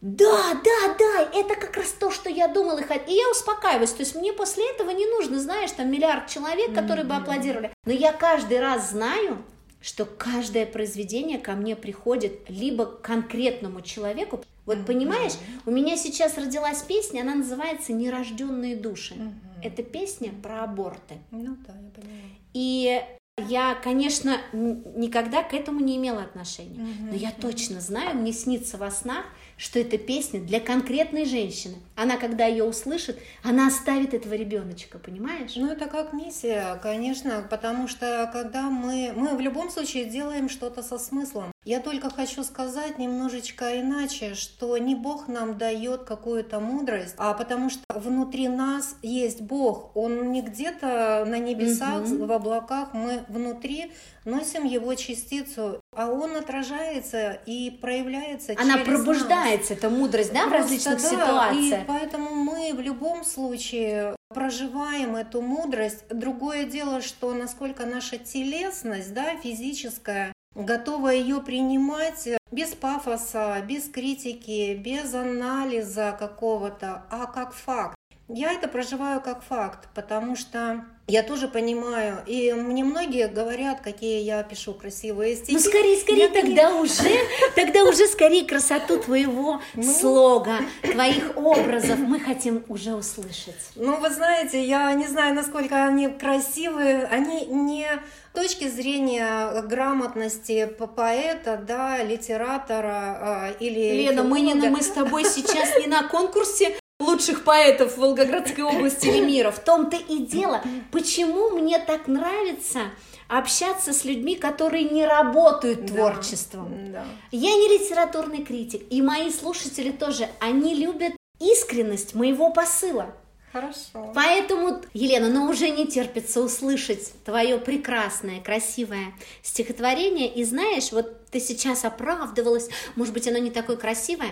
да, 0.00 0.54
да, 0.64 0.94
да, 0.98 1.30
это 1.34 1.56
как 1.56 1.76
раз 1.76 1.88
то, 1.90 2.10
что 2.10 2.30
я 2.30 2.48
думала 2.48 2.78
и 2.78 2.84
хотела. 2.84 3.06
И 3.06 3.18
я 3.18 3.30
успокаиваюсь. 3.30 3.92
То 3.92 4.00
есть 4.00 4.14
мне 4.14 4.32
после 4.32 4.70
этого 4.70 4.88
не 4.92 5.04
нужно, 5.04 5.40
знаешь, 5.40 5.72
там 5.72 5.90
миллиард 5.90 6.26
человек, 6.28 6.74
которые 6.74 7.04
бы 7.04 7.16
аплодировали. 7.16 7.70
Но 7.84 7.92
я 7.92 8.14
каждый 8.14 8.60
раз 8.60 8.92
знаю, 8.92 9.44
что 9.80 10.04
каждое 10.04 10.66
произведение 10.66 11.38
ко 11.38 11.52
мне 11.52 11.74
приходит 11.74 12.48
либо 12.48 12.86
к 12.86 13.00
конкретному 13.00 13.80
человеку. 13.80 14.42
Вот 14.66 14.78
mm-hmm. 14.78 14.84
понимаешь, 14.86 15.32
у 15.66 15.70
меня 15.70 15.96
сейчас 15.96 16.36
родилась 16.36 16.82
песня, 16.82 17.22
она 17.22 17.34
называется 17.36 17.92
«Нерожденные 17.92 18.76
души». 18.76 19.14
Mm-hmm. 19.14 19.62
Это 19.62 19.82
песня 19.82 20.32
про 20.42 20.64
аборты. 20.64 21.18
Ну 21.30 21.56
да, 21.66 21.74
я 21.74 21.90
понимаю. 21.90 22.22
И 22.52 23.02
я, 23.48 23.74
конечно, 23.74 24.38
никогда 24.52 25.42
к 25.42 25.54
этому 25.54 25.80
не 25.80 25.96
имела 25.96 26.22
отношения, 26.22 26.80
mm-hmm. 26.80 27.10
но 27.10 27.14
я 27.14 27.30
точно 27.30 27.80
знаю, 27.80 28.16
мне 28.16 28.32
снится 28.32 28.76
во 28.76 28.90
снах, 28.90 29.24
что 29.60 29.78
эта 29.78 29.98
песня 29.98 30.40
для 30.40 30.58
конкретной 30.58 31.26
женщины. 31.26 31.76
Она, 31.94 32.16
когда 32.16 32.46
ее 32.46 32.64
услышит, 32.64 33.18
она 33.42 33.66
оставит 33.66 34.14
этого 34.14 34.32
ребеночка, 34.32 34.98
понимаешь? 34.98 35.52
Ну, 35.54 35.70
это 35.70 35.86
как 35.86 36.14
миссия, 36.14 36.80
конечно, 36.82 37.46
потому 37.48 37.86
что 37.86 38.28
когда 38.32 38.70
мы, 38.70 39.12
мы 39.14 39.36
в 39.36 39.40
любом 39.40 39.68
случае 39.70 40.06
делаем 40.06 40.48
что-то 40.48 40.82
со 40.82 40.98
смыслом. 40.98 41.52
Я 41.66 41.80
только 41.80 42.08
хочу 42.08 42.42
сказать 42.42 42.98
немножечко 42.98 43.78
иначе, 43.78 44.34
что 44.34 44.78
не 44.78 44.94
Бог 44.94 45.28
нам 45.28 45.58
дает 45.58 46.04
какую-то 46.04 46.58
мудрость, 46.58 47.14
а 47.18 47.34
потому 47.34 47.68
что 47.68 47.82
внутри 47.94 48.48
нас 48.48 48.96
есть 49.02 49.42
Бог. 49.42 49.94
Он 49.94 50.32
не 50.32 50.40
где-то 50.40 51.26
на 51.26 51.38
небесах, 51.38 52.04
угу. 52.04 52.24
в 52.24 52.32
облаках, 52.32 52.94
мы 52.94 53.24
внутри 53.28 53.92
носим 54.30 54.64
его 54.64 54.94
частицу, 54.94 55.80
а 55.94 56.08
он 56.08 56.36
отражается 56.36 57.32
и 57.46 57.70
проявляется 57.70 58.54
Она 58.56 58.78
через 58.78 58.86
пробуждается, 58.86 59.70
нас. 59.70 59.78
эта 59.78 59.90
мудрость, 59.90 60.32
да, 60.32 60.46
Просто, 60.46 60.56
в 60.56 60.62
различных 60.62 61.02
да, 61.02 61.08
ситуациях. 61.08 61.82
И 61.82 61.84
поэтому 61.86 62.34
мы 62.34 62.72
в 62.74 62.80
любом 62.80 63.24
случае 63.24 64.16
проживаем 64.28 65.16
эту 65.16 65.42
мудрость. 65.42 66.04
Другое 66.08 66.64
дело, 66.64 67.02
что 67.02 67.34
насколько 67.34 67.84
наша 67.84 68.18
телесность, 68.18 69.12
да, 69.12 69.36
физическая, 69.36 70.32
готова 70.54 71.08
ее 71.08 71.40
принимать 71.40 72.28
без 72.50 72.70
пафоса, 72.70 73.62
без 73.66 73.88
критики, 73.88 74.74
без 74.74 75.14
анализа 75.14 76.16
какого-то, 76.18 77.04
а 77.10 77.26
как 77.26 77.52
факт. 77.52 77.94
Я 78.32 78.52
это 78.52 78.68
проживаю 78.68 79.20
как 79.20 79.42
факт, 79.42 79.88
потому 79.92 80.36
что 80.36 80.84
я 81.08 81.24
тоже 81.24 81.48
понимаю, 81.48 82.22
и 82.26 82.52
мне 82.52 82.84
многие 82.84 83.26
говорят, 83.26 83.80
какие 83.80 84.22
я 84.22 84.44
пишу 84.44 84.72
красивые 84.72 85.34
стихи. 85.34 85.54
Ну, 85.54 85.58
скорее, 85.58 86.00
скорее, 86.00 86.20
я 86.20 86.28
тогда 86.28 86.70
не... 86.70 86.80
уже, 86.80 87.10
тогда 87.56 87.82
уже 87.82 88.06
скорее 88.06 88.46
красоту 88.46 88.98
твоего 88.98 89.60
ну... 89.74 89.82
слога, 89.82 90.58
твоих 90.82 91.36
образов 91.36 91.98
мы 91.98 92.20
хотим 92.20 92.64
уже 92.68 92.94
услышать. 92.94 93.56
Ну, 93.74 93.98
вы 93.98 94.10
знаете, 94.10 94.64
я 94.64 94.94
не 94.94 95.08
знаю, 95.08 95.34
насколько 95.34 95.84
они 95.84 96.06
красивые, 96.06 97.06
они 97.06 97.46
не 97.46 97.88
точки 98.32 98.68
зрения 98.68 99.62
грамотности 99.62 100.66
поэта, 100.94 101.60
да, 101.66 102.00
литератора 102.04 103.18
а, 103.20 103.50
или... 103.58 104.04
Лена, 104.04 104.22
мы, 104.22 104.40
не, 104.40 104.54
мы 104.54 104.80
с 104.80 104.90
тобой 104.90 105.24
сейчас 105.24 105.76
не 105.80 105.88
на 105.88 106.04
конкурсе 106.04 106.76
лучших 107.00 107.44
поэтов 107.44 107.96
Волгоградской 107.96 108.62
области 108.62 109.06
или 109.06 109.24
мира. 109.24 109.50
В 109.50 109.58
том-то 109.58 109.96
и 109.96 110.18
дело, 110.18 110.62
почему 110.92 111.50
мне 111.50 111.78
так 111.78 112.06
нравится 112.06 112.82
общаться 113.28 113.92
с 113.92 114.04
людьми, 114.04 114.36
которые 114.36 114.84
не 114.84 115.06
работают 115.06 115.86
творчеством. 115.86 116.92
Да. 116.92 117.04
Я 117.30 117.54
не 117.54 117.78
литературный 117.78 118.44
критик, 118.44 118.82
и 118.90 119.00
мои 119.02 119.30
слушатели 119.30 119.92
тоже, 119.92 120.28
они 120.40 120.74
любят 120.74 121.14
искренность 121.38 122.14
моего 122.14 122.50
посыла. 122.50 123.14
Хорошо. 123.52 124.12
Поэтому, 124.14 124.80
Елена, 124.94 125.28
ну 125.28 125.46
уже 125.46 125.70
не 125.70 125.86
терпится 125.86 126.40
услышать 126.40 127.12
твое 127.24 127.58
прекрасное, 127.58 128.40
красивое 128.40 129.12
стихотворение. 129.42 130.32
И 130.32 130.44
знаешь, 130.44 130.92
вот 130.92 131.26
ты 131.26 131.40
сейчас 131.40 131.84
оправдывалась, 131.84 132.68
может 132.94 133.12
быть, 133.12 133.26
оно 133.26 133.38
не 133.38 133.50
такое 133.50 133.76
красивое. 133.76 134.30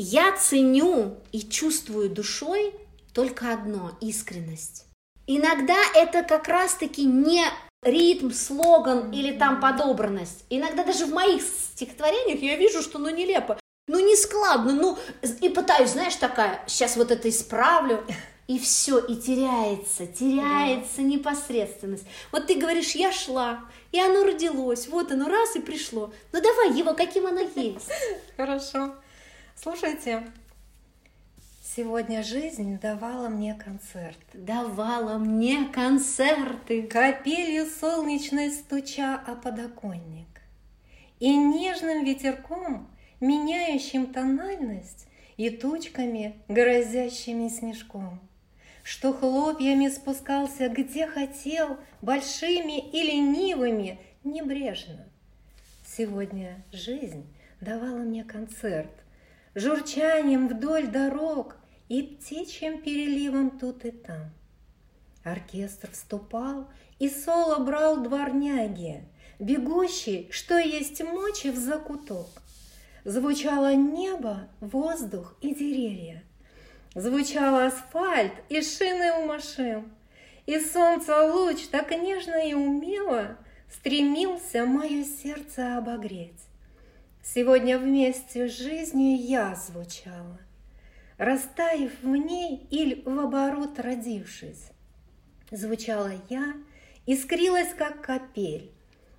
Я 0.00 0.30
ценю 0.36 1.16
и 1.32 1.40
чувствую 1.40 2.08
душой 2.08 2.72
только 3.12 3.52
одно– 3.52 3.90
искренность. 4.00 4.86
Иногда 5.26 5.74
это 5.92 6.22
как 6.22 6.46
раз-таки 6.46 7.04
не 7.04 7.44
ритм, 7.82 8.30
слоган 8.30 9.10
или 9.10 9.36
там 9.36 9.60
подобранность. 9.60 10.44
Иногда 10.50 10.84
даже 10.84 11.04
в 11.04 11.12
моих 11.12 11.42
стихотворениях 11.42 12.40
я 12.40 12.54
вижу, 12.54 12.80
что 12.80 13.00
ну 13.00 13.10
нелепо, 13.10 13.58
ну 13.88 13.98
не 13.98 14.14
складно, 14.14 14.72
ну 14.72 14.96
и 15.40 15.48
пытаюсь, 15.48 15.90
знаешь, 15.90 16.14
такая, 16.14 16.62
сейчас 16.68 16.96
вот 16.96 17.10
это 17.10 17.28
исправлю, 17.28 18.04
и 18.46 18.60
все, 18.60 19.00
и 19.00 19.16
теряется, 19.16 20.06
теряется 20.06 20.98
да. 20.98 21.02
непосредственность. 21.02 22.04
Вот 22.30 22.46
ты 22.46 22.54
говоришь, 22.54 22.92
я 22.92 23.10
шла, 23.10 23.64
и 23.90 23.98
оно 23.98 24.22
родилось, 24.22 24.86
вот 24.86 25.10
оно 25.10 25.28
раз 25.28 25.56
и 25.56 25.60
пришло. 25.60 26.12
Ну 26.32 26.40
давай 26.40 26.78
его, 26.78 26.94
каким 26.94 27.26
оно 27.26 27.40
есть. 27.40 27.90
Хорошо. 28.36 28.94
Слушайте, 29.60 30.22
сегодня 31.64 32.22
жизнь 32.22 32.78
давала 32.78 33.28
мне 33.28 33.54
концерт. 33.54 34.16
Давала 34.32 35.18
мне 35.18 35.64
концерты. 35.72 36.82
Капелью 36.82 37.66
солнечной 37.66 38.52
стуча 38.52 39.16
о 39.16 39.34
подоконник. 39.34 40.28
И 41.18 41.34
нежным 41.34 42.04
ветерком, 42.04 42.88
меняющим 43.20 44.12
тональность, 44.12 45.08
И 45.36 45.50
тучками, 45.50 46.36
грозящими 46.46 47.48
снежком. 47.48 48.20
Что 48.84 49.12
хлопьями 49.12 49.88
спускался, 49.88 50.68
где 50.68 51.08
хотел, 51.08 51.78
Большими 52.00 52.78
и 52.78 53.02
ленивыми, 53.02 53.98
небрежно. 54.22 55.04
Сегодня 55.84 56.62
жизнь 56.70 57.26
давала 57.60 57.98
мне 57.98 58.22
концерт— 58.22 58.92
журчанием 59.54 60.48
вдоль 60.48 60.86
дорог 60.86 61.56
и 61.88 62.02
птичьим 62.02 62.82
переливом 62.82 63.58
тут 63.58 63.84
и 63.84 63.90
там. 63.90 64.30
Оркестр 65.24 65.90
вступал, 65.90 66.68
и 66.98 67.08
соло 67.08 67.58
брал 67.58 68.02
дворняги, 68.02 69.04
бегущий, 69.38 70.28
что 70.30 70.58
есть 70.58 71.02
мочи 71.02 71.50
в 71.50 71.56
закуток. 71.56 72.28
Звучало 73.04 73.74
небо, 73.74 74.48
воздух 74.60 75.36
и 75.40 75.54
деревья. 75.54 76.22
Звучал 76.94 77.56
асфальт 77.56 78.32
и 78.48 78.60
шины 78.62 79.12
у 79.22 79.26
машин. 79.26 79.90
И 80.46 80.58
солнце 80.58 81.30
луч 81.32 81.68
так 81.70 81.90
нежно 81.90 82.48
и 82.48 82.54
умело 82.54 83.36
стремился 83.70 84.64
мое 84.64 85.04
сердце 85.04 85.76
обогреть. 85.76 86.47
Сегодня 87.34 87.78
вместе 87.78 88.48
с 88.48 88.56
жизнью 88.56 89.20
я 89.20 89.54
звучала, 89.54 90.38
Растаяв 91.18 91.92
в 92.02 92.16
ней 92.16 92.66
или 92.70 93.02
в 93.04 93.20
оборот 93.20 93.78
родившись. 93.78 94.70
Звучала 95.50 96.12
я, 96.30 96.54
искрилась, 97.04 97.74
как 97.74 98.00
капель, 98.00 98.72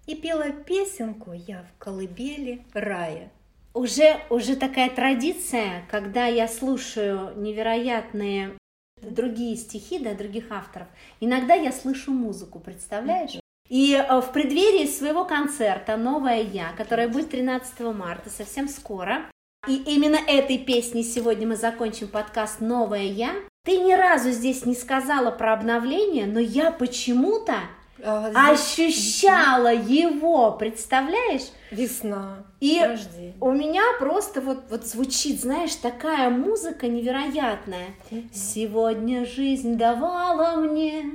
И 0.08 0.16
пела 0.16 0.50
песенку 0.50 1.34
я 1.34 1.62
в 1.62 1.78
колыбели 1.78 2.66
рая. 2.74 3.32
Уже, 3.76 4.20
уже 4.32 4.56
такая 4.56 4.90
традиция, 4.90 5.86
когда 5.92 6.26
я 6.26 6.48
слушаю 6.48 7.40
невероятные 7.40 8.58
другие 9.04 9.56
стихи, 9.56 10.00
да, 10.00 10.16
других 10.16 10.46
авторов, 10.50 10.88
иногда 11.20 11.54
я 11.54 11.72
слышу 11.72 12.12
музыку, 12.12 12.60
представляешь? 12.60 13.40
И 13.70 13.94
э, 13.94 14.22
в 14.22 14.32
преддверии 14.32 14.88
своего 14.88 15.26
концерта 15.26 15.96
«Новая 15.96 16.42
я», 16.42 16.74
которая 16.76 17.08
будет 17.08 17.30
13 17.30 17.80
марта, 17.94 18.30
совсем 18.30 18.68
скоро, 18.68 19.30
и 19.68 19.76
именно 19.76 20.16
этой 20.16 20.58
песней 20.58 21.04
сегодня 21.04 21.48
мы 21.48 21.56
закончим 21.56 22.08
подкаст 22.08 22.60
«Новая 22.60 23.04
я», 23.04 23.34
ты 23.64 23.78
ни 23.78 23.94
разу 23.94 24.32
здесь 24.32 24.66
не 24.66 24.74
сказала 24.74 25.30
про 25.30 25.54
обновление, 25.54 26.26
но 26.26 26.40
я 26.40 26.72
почему-то 26.72 27.56
а, 28.04 28.52
ощущала 28.52 29.74
его, 29.74 30.52
представляешь? 30.54 31.52
Весна. 31.70 32.46
И 32.62 32.82
рождение. 32.82 33.36
у 33.42 33.52
меня 33.52 33.84
просто 34.00 34.42
вот, 34.42 34.64
вот 34.70 34.88
звучит, 34.88 35.42
знаешь, 35.42 35.76
такая 35.76 36.30
музыка 36.30 36.88
невероятная. 36.88 37.90
Сегодня 38.34 39.26
жизнь 39.26 39.78
давала 39.78 40.56
мне 40.56 41.12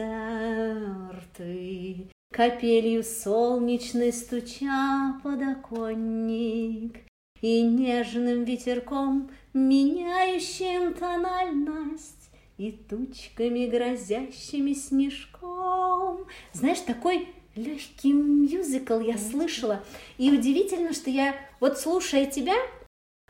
Капелью 2.32 3.04
солнечной 3.04 4.12
стуча 4.12 5.20
подоконник, 5.22 7.02
И 7.42 7.62
нежным 7.62 8.46
ветерком, 8.46 9.30
меняющим 9.54 10.96
тональность, 10.96 12.32
И 12.58 12.72
тучками, 12.72 13.68
грозящими 13.68 14.74
снежком. 14.74 16.26
Знаешь, 16.54 16.80
такой 16.80 17.28
легкий 17.56 18.14
мюзикл 18.14 19.00
я 19.00 19.18
слышала. 19.18 19.84
И 20.18 20.32
удивительно, 20.32 20.94
что 20.94 21.12
я, 21.12 21.36
вот 21.60 21.78
слушая 21.80 22.26
тебя, 22.26 22.56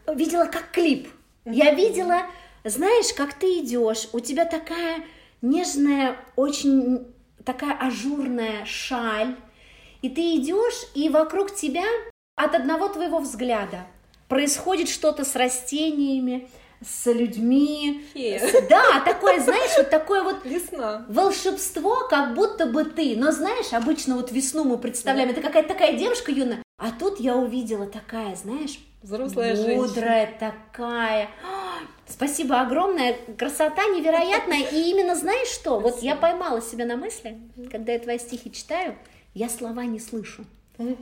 видела 0.08 0.46
как 0.46 0.72
клип. 0.72 1.10
Я 1.43 1.74
видела, 1.74 2.22
знаешь, 2.63 3.13
как 3.13 3.34
ты 3.34 3.60
идешь, 3.60 4.08
у 4.13 4.22
тебя 4.22 4.46
такая 4.46 5.03
нежная, 5.44 6.18
очень 6.36 7.14
такая 7.46 7.78
ажурная 7.78 8.66
шаль, 8.66 9.36
и 10.02 10.10
ты 10.10 10.36
идешь, 10.38 10.88
и 10.96 11.10
вокруг 11.10 11.54
тебя 11.54 11.86
от 12.36 12.56
одного 12.56 12.88
твоего 12.88 13.20
взгляда 13.20 13.86
происходит 14.28 14.90
что-то 14.90 15.24
с 15.24 15.36
растениями, 15.36 16.50
с 16.82 17.12
людьми. 17.12 18.04
С, 18.16 18.68
да, 18.68 19.02
такое, 19.06 19.40
знаешь, 19.40 19.72
вот 19.78 19.90
такое 19.90 20.24
вот 20.24 20.44
Весна. 20.44 21.06
волшебство, 21.08 22.08
как 22.10 22.34
будто 22.34 22.66
бы 22.66 22.84
ты. 22.84 23.16
Но 23.16 23.32
знаешь, 23.32 23.72
обычно 23.72 24.16
вот 24.16 24.32
весну 24.32 24.64
мы 24.64 24.78
представляем, 24.78 25.30
да. 25.30 25.34
это 25.34 25.42
какая-то 25.42 25.70
такая 25.70 25.94
девушка 25.94 26.32
юная. 26.32 26.64
А 26.78 26.92
тут 26.92 27.20
я 27.20 27.36
увидела 27.36 27.86
такая, 27.86 28.36
знаешь, 28.36 28.79
взрослая 29.01 29.56
мудрая 29.56 30.25
женщина. 30.27 30.53
такая. 30.72 31.29
Спасибо 32.07 32.61
огромное, 32.61 33.15
красота 33.37 33.83
невероятная. 33.87 34.61
И 34.72 34.91
именно 34.91 35.15
знаешь 35.15 35.48
что? 35.48 35.79
Вот 35.79 36.01
я 36.01 36.15
поймала 36.15 36.61
себя 36.61 36.85
на 36.85 36.98
мысли, 36.98 37.37
когда 37.72 37.93
я 37.93 38.00
твои 38.00 38.19
стихи 38.19 38.51
читаю, 38.51 38.96
я 39.33 39.50
слова 39.50 39.85
не 39.85 40.00
слышу. 40.00 40.46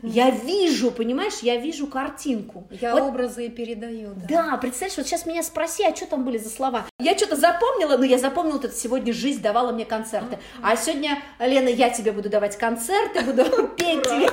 Я 0.04 0.30
вижу, 0.32 0.92
понимаешь, 0.92 1.40
я 1.42 1.56
вижу 1.56 1.88
картинку. 1.88 2.68
Я 2.70 2.94
вот, 2.94 3.04
образы 3.04 3.46
и 3.46 3.50
передаю. 3.50 4.10
Да. 4.28 4.50
да, 4.52 4.58
представляешь, 4.58 4.98
вот 4.98 5.08
сейчас 5.08 5.26
меня 5.26 5.44
спроси, 5.44 5.84
а 5.86 5.96
что 5.96 6.08
там 6.08 6.26
были 6.26 6.38
за 6.38 6.50
слова? 6.50 6.86
Я 7.00 7.18
что-то 7.18 7.38
запомнила, 7.38 7.96
но 7.96 8.04
я 8.04 8.18
запомнила, 8.18 8.58
вот 8.58 8.66
это 8.66 8.76
сегодня 8.76 9.14
жизнь 9.14 9.42
давала 9.42 9.72
мне 9.72 9.86
концерты. 9.86 10.40
А 10.62 10.76
сегодня, 10.76 11.20
Лена, 11.40 11.70
я 11.70 11.90
тебе 11.90 12.12
буду 12.12 12.30
давать 12.30 12.58
концерты, 12.58 13.22
буду 13.22 13.44
петь 13.78 14.04
тебе, 14.04 14.30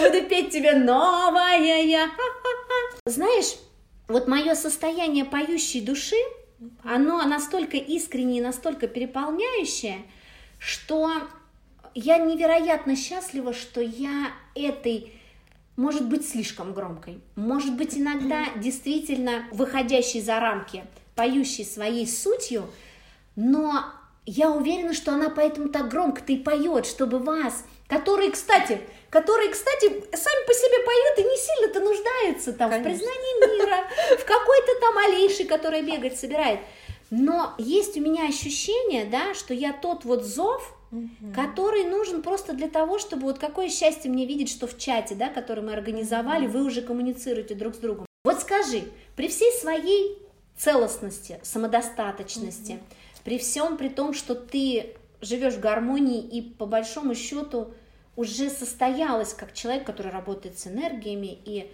буду 0.10 0.28
петь 0.28 0.50
тебе 0.50 0.74
новая 0.74 1.82
я. 1.82 2.10
Знаешь, 3.06 3.56
вот 4.08 4.28
мое 4.28 4.54
состояние 4.54 5.24
поющей 5.24 5.80
души, 5.80 6.16
оно 6.82 7.22
настолько 7.22 7.76
искреннее, 7.76 8.42
настолько 8.42 8.86
переполняющее, 8.86 9.98
что 10.58 11.10
я 11.94 12.18
невероятно 12.18 12.96
счастлива, 12.96 13.52
что 13.52 13.80
я 13.80 14.32
этой, 14.54 15.12
может 15.76 16.08
быть, 16.08 16.28
слишком 16.28 16.72
громкой, 16.72 17.20
может 17.36 17.76
быть, 17.76 17.96
иногда 17.96 18.46
действительно 18.56 19.46
выходящей 19.52 20.20
за 20.20 20.40
рамки, 20.40 20.84
поющей 21.14 21.64
своей 21.64 22.06
сутью, 22.06 22.66
но 23.36 23.84
я 24.26 24.50
уверена, 24.50 24.94
что 24.94 25.12
она 25.12 25.28
поэтому 25.28 25.68
так 25.68 25.88
громко-то 25.90 26.32
и 26.32 26.38
поет, 26.38 26.86
чтобы 26.86 27.18
вас, 27.18 27.64
которые, 27.94 28.32
кстати, 28.32 28.80
которые, 29.08 29.50
кстати, 29.50 29.86
сами 29.86 30.46
по 30.46 30.52
себе 30.52 30.84
поют 30.84 31.18
и 31.18 31.22
не 31.22 31.36
сильно-то 31.36 31.80
нуждаются 31.80 32.52
там 32.52 32.70
Конечно. 32.70 32.90
в 32.90 32.92
признании 32.92 33.56
мира, 33.56 33.84
в 34.18 34.24
какой-то 34.24 34.80
там 34.80 34.98
Алиши, 34.98 35.44
которая 35.44 35.82
бегать 35.82 36.18
собирает. 36.18 36.58
Но 37.10 37.54
есть 37.58 37.96
у 37.96 38.00
меня 38.00 38.26
ощущение, 38.26 39.04
да, 39.04 39.34
что 39.34 39.54
я 39.54 39.72
тот 39.72 40.04
вот 40.04 40.24
зов, 40.24 40.76
угу. 40.90 41.08
который 41.34 41.84
нужен 41.84 42.22
просто 42.22 42.52
для 42.52 42.68
того, 42.68 42.98
чтобы 42.98 43.22
вот 43.24 43.38
какое 43.38 43.68
счастье 43.68 44.10
мне 44.10 44.26
видеть, 44.26 44.50
что 44.50 44.66
в 44.66 44.76
чате, 44.76 45.14
да, 45.14 45.28
который 45.28 45.62
мы 45.62 45.72
организовали, 45.72 46.46
угу. 46.46 46.58
вы 46.58 46.64
уже 46.64 46.82
коммуницируете 46.82 47.54
друг 47.54 47.76
с 47.76 47.78
другом. 47.78 48.06
Вот 48.24 48.40
скажи, 48.40 48.82
при 49.14 49.28
всей 49.28 49.52
своей 49.52 50.18
целостности, 50.56 51.38
самодостаточности, 51.42 52.72
угу. 52.72 52.80
при 53.22 53.38
всем 53.38 53.76
при 53.76 53.88
том, 53.88 54.14
что 54.14 54.34
ты 54.34 54.96
живешь 55.20 55.54
в 55.54 55.60
гармонии 55.60 56.20
и 56.20 56.42
по 56.42 56.66
большому 56.66 57.14
счету 57.14 57.72
уже 58.16 58.50
состоялась 58.50 59.34
как 59.34 59.52
человек, 59.52 59.84
который 59.84 60.12
работает 60.12 60.58
с 60.58 60.66
энергиями, 60.66 61.38
и 61.44 61.70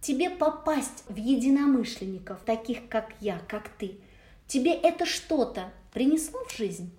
тебе 0.00 0.30
попасть 0.30 1.04
в 1.08 1.16
единомышленников, 1.16 2.40
таких 2.44 2.88
как 2.88 3.12
я, 3.20 3.40
как 3.48 3.68
ты, 3.68 3.96
тебе 4.46 4.72
это 4.72 5.06
что-то 5.06 5.72
принесло 5.92 6.44
в 6.44 6.56
жизнь? 6.56 6.90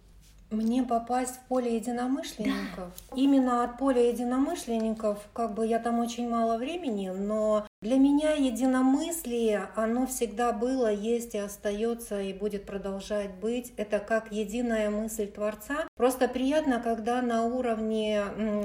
Мне 0.51 0.83
попасть 0.83 1.35
в 1.35 1.39
поле 1.47 1.75
единомышленников. 1.75 2.93
Да. 3.09 3.15
Именно 3.15 3.63
от 3.63 3.77
поля 3.77 4.09
единомышленников, 4.09 5.19
как 5.33 5.53
бы 5.53 5.65
я 5.65 5.79
там 5.79 5.99
очень 5.99 6.29
мало 6.29 6.57
времени, 6.57 7.09
но 7.09 7.67
для 7.85 7.97
меня 7.99 8.31
единомыслие, 8.31 9.69
оно 9.75 10.07
всегда 10.07 10.51
было, 10.51 10.91
есть 10.91 11.35
и 11.35 11.37
остается, 11.37 12.19
и 12.19 12.33
будет 12.33 12.65
продолжать 12.65 13.35
быть. 13.35 13.73
Это 13.77 13.99
как 13.99 14.31
единая 14.31 14.89
мысль 14.89 15.27
Творца. 15.27 15.87
Просто 15.95 16.27
приятно, 16.27 16.79
когда 16.79 17.21
на 17.21 17.45
уровне 17.45 18.23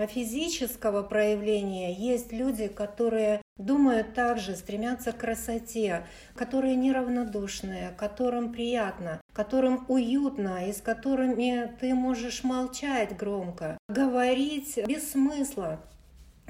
физического 0.08 1.02
проявления 1.02 1.92
есть 1.92 2.32
люди, 2.32 2.68
которые 2.68 3.42
думают 3.58 4.14
также, 4.14 4.56
стремятся 4.56 5.12
к 5.12 5.18
красоте, 5.18 6.06
которые 6.34 6.74
неравнодушные, 6.76 7.90
которым 7.98 8.52
приятно, 8.52 9.20
которым 9.34 9.84
уютно 9.88 10.66
и 10.66 10.72
с 10.72 10.80
которыми 10.80 11.70
ты 11.78 11.92
можешь 11.92 12.42
молчать 12.42 13.14
громко, 13.18 13.76
говорить 13.90 14.78
без 14.88 15.10
смысла, 15.10 15.78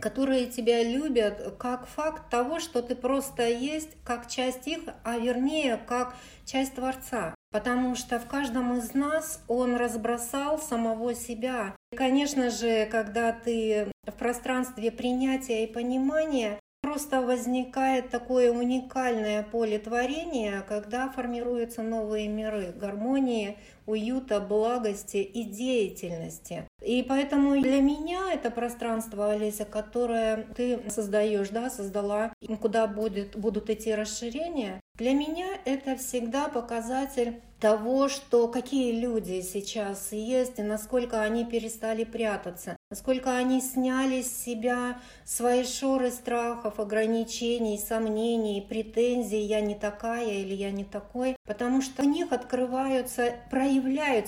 которые 0.00 0.46
тебя 0.46 0.82
любят 0.82 1.56
как 1.58 1.86
факт 1.86 2.30
того, 2.30 2.58
что 2.58 2.82
ты 2.82 2.94
просто 2.94 3.48
есть, 3.48 3.90
как 4.04 4.28
часть 4.28 4.66
их, 4.66 4.80
а 5.04 5.18
вернее, 5.18 5.76
как 5.76 6.14
часть 6.44 6.74
Творца. 6.74 7.34
Потому 7.52 7.96
что 7.96 8.18
в 8.18 8.26
каждом 8.26 8.78
из 8.78 8.94
нас 8.94 9.42
он 9.48 9.76
разбросал 9.76 10.58
самого 10.58 11.14
себя. 11.14 11.74
И, 11.92 11.96
конечно 11.96 12.50
же, 12.50 12.86
когда 12.86 13.32
ты 13.32 13.88
в 14.06 14.12
пространстве 14.12 14.90
принятия 14.90 15.64
и 15.64 15.72
понимания, 15.72 16.60
Просто 16.82 17.20
возникает 17.20 18.08
такое 18.08 18.50
уникальное 18.50 19.42
поле 19.42 19.78
творения, 19.78 20.62
когда 20.62 21.10
формируются 21.10 21.82
новые 21.82 22.26
миры 22.26 22.72
гармонии, 22.74 23.58
уюта, 23.86 24.40
благости 24.40 25.18
и 25.18 25.44
деятельности. 25.44 26.64
И 26.82 27.02
поэтому 27.02 27.60
для 27.60 27.80
меня 27.80 28.32
это 28.32 28.50
пространство, 28.50 29.32
Олеся, 29.32 29.64
которое 29.64 30.46
ты 30.56 30.80
создаешь, 30.90 31.50
да, 31.50 31.70
создала, 31.70 32.32
куда 32.60 32.86
будет, 32.86 33.36
будут 33.36 33.70
идти 33.70 33.94
расширения, 33.94 34.80
для 35.00 35.14
меня 35.14 35.46
это 35.64 35.96
всегда 35.96 36.48
показатель 36.48 37.40
того, 37.58 38.08
что 38.08 38.48
какие 38.48 39.00
люди 39.00 39.40
сейчас 39.42 40.12
есть 40.12 40.58
и 40.58 40.62
насколько 40.62 41.22
они 41.22 41.44
перестали 41.44 42.04
прятаться, 42.04 42.76
насколько 42.90 43.36
они 43.36 43.60
сняли 43.60 44.22
с 44.22 44.44
себя 44.44 44.98
свои 45.24 45.64
шоры 45.64 46.10
страхов, 46.10 46.80
ограничений, 46.80 47.78
сомнений, 47.78 48.64
претензий 48.66 49.40
«я 49.40 49.60
не 49.60 49.74
такая» 49.74 50.26
или 50.26 50.54
«я 50.54 50.70
не 50.70 50.84
такой», 50.84 51.36
потому 51.46 51.82
что 51.82 52.02
у 52.02 52.06
них 52.06 52.32
открываются, 52.32 53.34
проявляются, 53.50 53.69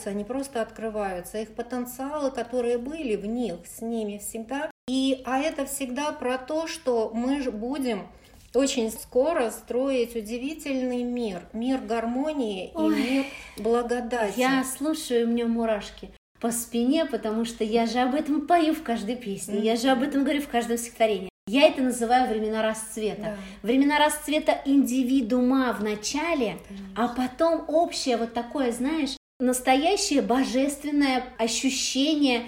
они 0.06 0.24
просто 0.24 0.62
открываются, 0.62 1.38
их 1.38 1.54
потенциалы, 1.54 2.30
которые 2.30 2.78
были 2.78 3.16
в 3.16 3.26
них, 3.26 3.56
с 3.66 3.82
ними 3.82 4.18
всегда. 4.18 4.70
И, 4.88 5.22
а 5.24 5.38
это 5.38 5.64
всегда 5.66 6.12
про 6.12 6.38
то, 6.38 6.66
что 6.66 7.10
мы 7.14 7.40
же 7.40 7.50
будем 7.50 8.06
очень 8.54 8.90
скоро 8.90 9.50
строить 9.50 10.14
удивительный 10.14 11.02
мир, 11.02 11.42
мир 11.52 11.80
гармонии 11.80 12.70
Ой, 12.74 12.94
и 12.94 13.10
мир 13.10 13.24
благодати. 13.58 14.38
Я 14.38 14.64
слушаю, 14.64 15.26
у 15.26 15.30
меня 15.30 15.46
мурашки 15.46 16.10
по 16.40 16.50
спине, 16.50 17.06
потому 17.06 17.44
что 17.44 17.62
я 17.62 17.86
же 17.86 18.00
об 18.00 18.14
этом 18.14 18.46
пою 18.46 18.74
в 18.74 18.82
каждой 18.82 19.16
песне, 19.16 19.60
mm-hmm. 19.60 19.64
я 19.64 19.76
же 19.76 19.88
об 19.88 20.02
этом 20.02 20.24
говорю 20.24 20.42
в 20.42 20.48
каждом 20.48 20.76
стихотворении. 20.76 21.28
Я 21.48 21.68
это 21.68 21.82
называю 21.82 22.28
времена 22.28 22.62
расцвета. 22.62 23.22
Да. 23.22 23.36
Времена 23.62 23.98
расцвета 23.98 24.60
индивидуума 24.64 25.72
в 25.72 25.82
начале, 25.82 26.58
Конечно. 26.68 26.86
а 26.96 27.08
потом 27.08 27.64
общее 27.68 28.16
вот 28.16 28.32
такое, 28.32 28.70
знаешь, 28.72 29.16
настоящее 29.42 30.22
божественное 30.22 31.24
ощущение 31.38 32.44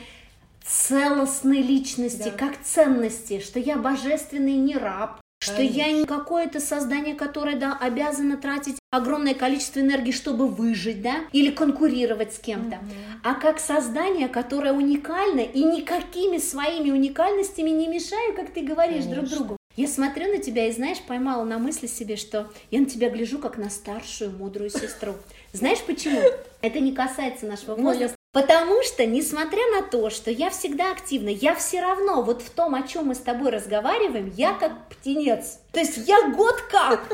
целостной 0.64 1.58
личности, 1.58 2.30
да. 2.30 2.46
как 2.46 2.62
ценности, 2.62 3.40
что 3.40 3.58
я 3.58 3.76
божественный 3.76 4.54
не 4.54 4.76
раб, 4.76 5.20
что 5.40 5.60
я 5.60 5.92
не 5.92 6.06
какое-то 6.06 6.58
создание, 6.58 7.14
которое 7.14 7.56
да, 7.56 7.76
обязано 7.78 8.38
тратить 8.38 8.78
огромное 8.90 9.34
количество 9.34 9.80
энергии, 9.80 10.12
чтобы 10.12 10.48
выжить, 10.48 11.02
да, 11.02 11.16
или 11.32 11.50
конкурировать 11.50 12.32
с 12.32 12.38
кем-то, 12.38 12.76
mm-hmm. 12.76 13.20
а 13.24 13.34
как 13.34 13.60
создание, 13.60 14.28
которое 14.28 14.72
уникально 14.72 15.40
и 15.40 15.62
никакими 15.62 16.38
своими 16.38 16.90
уникальностями 16.90 17.70
не 17.70 17.88
мешаю, 17.88 18.34
как 18.34 18.52
ты 18.52 18.62
говоришь, 18.62 19.04
Конечно. 19.04 19.14
друг 19.14 19.28
другу. 19.28 19.56
Я 19.76 19.88
смотрю 19.88 20.28
на 20.28 20.38
тебя 20.38 20.68
и, 20.68 20.72
знаешь, 20.72 21.00
поймала 21.00 21.42
на 21.42 21.58
мысли 21.58 21.88
себе, 21.88 22.14
что 22.16 22.48
я 22.70 22.78
на 22.78 22.86
тебя 22.86 23.10
гляжу 23.10 23.38
как 23.38 23.58
на 23.58 23.70
старшую 23.70 24.30
мудрую 24.30 24.70
сестру. 24.70 25.16
Знаешь 25.52 25.80
почему? 25.84 26.20
Это 26.64 26.80
не 26.80 26.92
касается 26.92 27.44
нашего 27.44 27.76
ну, 27.76 27.82
возраста. 27.82 28.16
Потому 28.32 28.82
что, 28.84 29.04
несмотря 29.04 29.60
на 29.76 29.82
то, 29.82 30.08
что 30.08 30.30
я 30.30 30.48
всегда 30.48 30.92
активна, 30.92 31.28
я 31.28 31.54
все 31.54 31.82
равно 31.82 32.22
вот 32.22 32.40
в 32.40 32.48
том, 32.48 32.74
о 32.74 32.82
чем 32.88 33.08
мы 33.08 33.14
с 33.14 33.18
тобой 33.18 33.50
разговариваем, 33.50 34.32
я 34.34 34.54
как 34.54 34.88
птенец. 34.88 35.58
То 35.72 35.80
есть 35.80 36.08
я 36.08 36.30
год 36.30 36.58
как 36.70 37.06